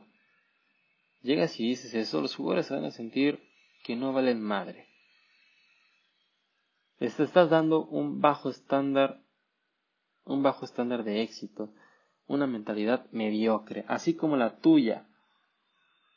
[1.22, 3.38] Llegas y dices eso, los jugadores se van a sentir
[3.84, 4.88] que no valen madre.
[6.98, 9.22] Les estás dando un bajo estándar,
[10.24, 11.72] un bajo estándar de éxito,
[12.30, 15.04] una mentalidad mediocre, así como la tuya.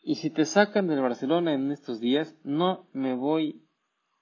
[0.04, 3.66] Y si te sacan del Barcelona en estos días, no me voy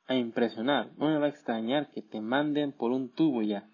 [0.07, 3.69] a impresionar, no me va a extrañar que te manden por un tubo ya.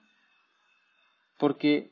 [1.38, 1.92] Porque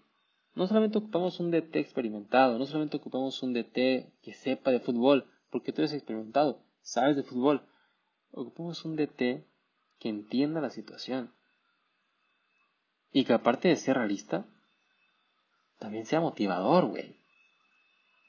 [0.55, 5.29] no solamente ocupamos un DT experimentado, no solamente ocupamos un DT que sepa de fútbol,
[5.51, 7.61] porque tú eres experimentado, sabes de fútbol.
[8.31, 9.45] Ocupamos un DT
[9.99, 11.35] que entienda la situación.
[13.11, 14.47] Y que aparte de ser realista,
[15.79, 17.15] también sea motivador, güey.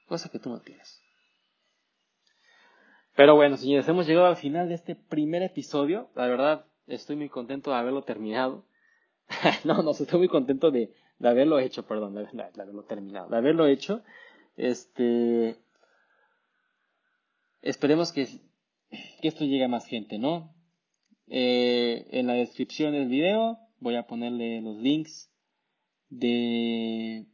[0.07, 1.03] Cosa que tú no tienes.
[3.17, 6.11] Pero bueno, señores, hemos llegado al final de este primer episodio.
[6.15, 8.65] La verdad, estoy muy contento de haberlo terminado.
[9.65, 10.93] no, no, estoy muy contento de,
[11.23, 12.29] haberlo hecho, perdón, de,
[12.61, 14.03] haberlo terminado, de haberlo hecho.
[14.57, 15.57] Este.
[17.63, 18.27] Esperemos que,
[19.21, 20.55] que esto llegue a más gente, ¿no?
[21.29, 25.31] Eh, en la descripción del video voy a ponerle los links
[26.09, 27.27] de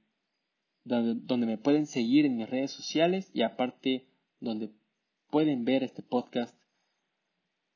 [0.85, 4.07] donde, me pueden seguir en mis redes sociales y aparte
[4.41, 4.71] donde
[5.31, 6.57] pueden ver este podcast.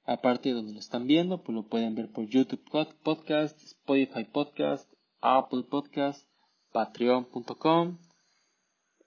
[0.04, 2.62] Aparte de donde lo están viendo, pues lo pueden ver por YouTube
[3.02, 6.28] Podcast, Spotify Podcast, Apple Podcast,
[6.72, 7.98] Patreon.com.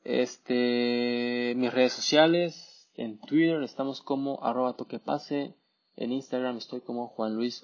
[0.03, 5.55] Este, mis redes sociales, en Twitter estamos como arroba toquepase,
[5.95, 7.63] en Instagram estoy como Juan Luis.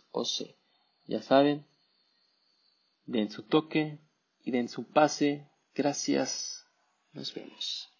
[1.08, 1.66] Ya saben,
[3.06, 4.00] den su toque
[4.44, 5.50] y den su pase.
[5.76, 6.66] Gracias.
[7.12, 7.95] Nos vemos.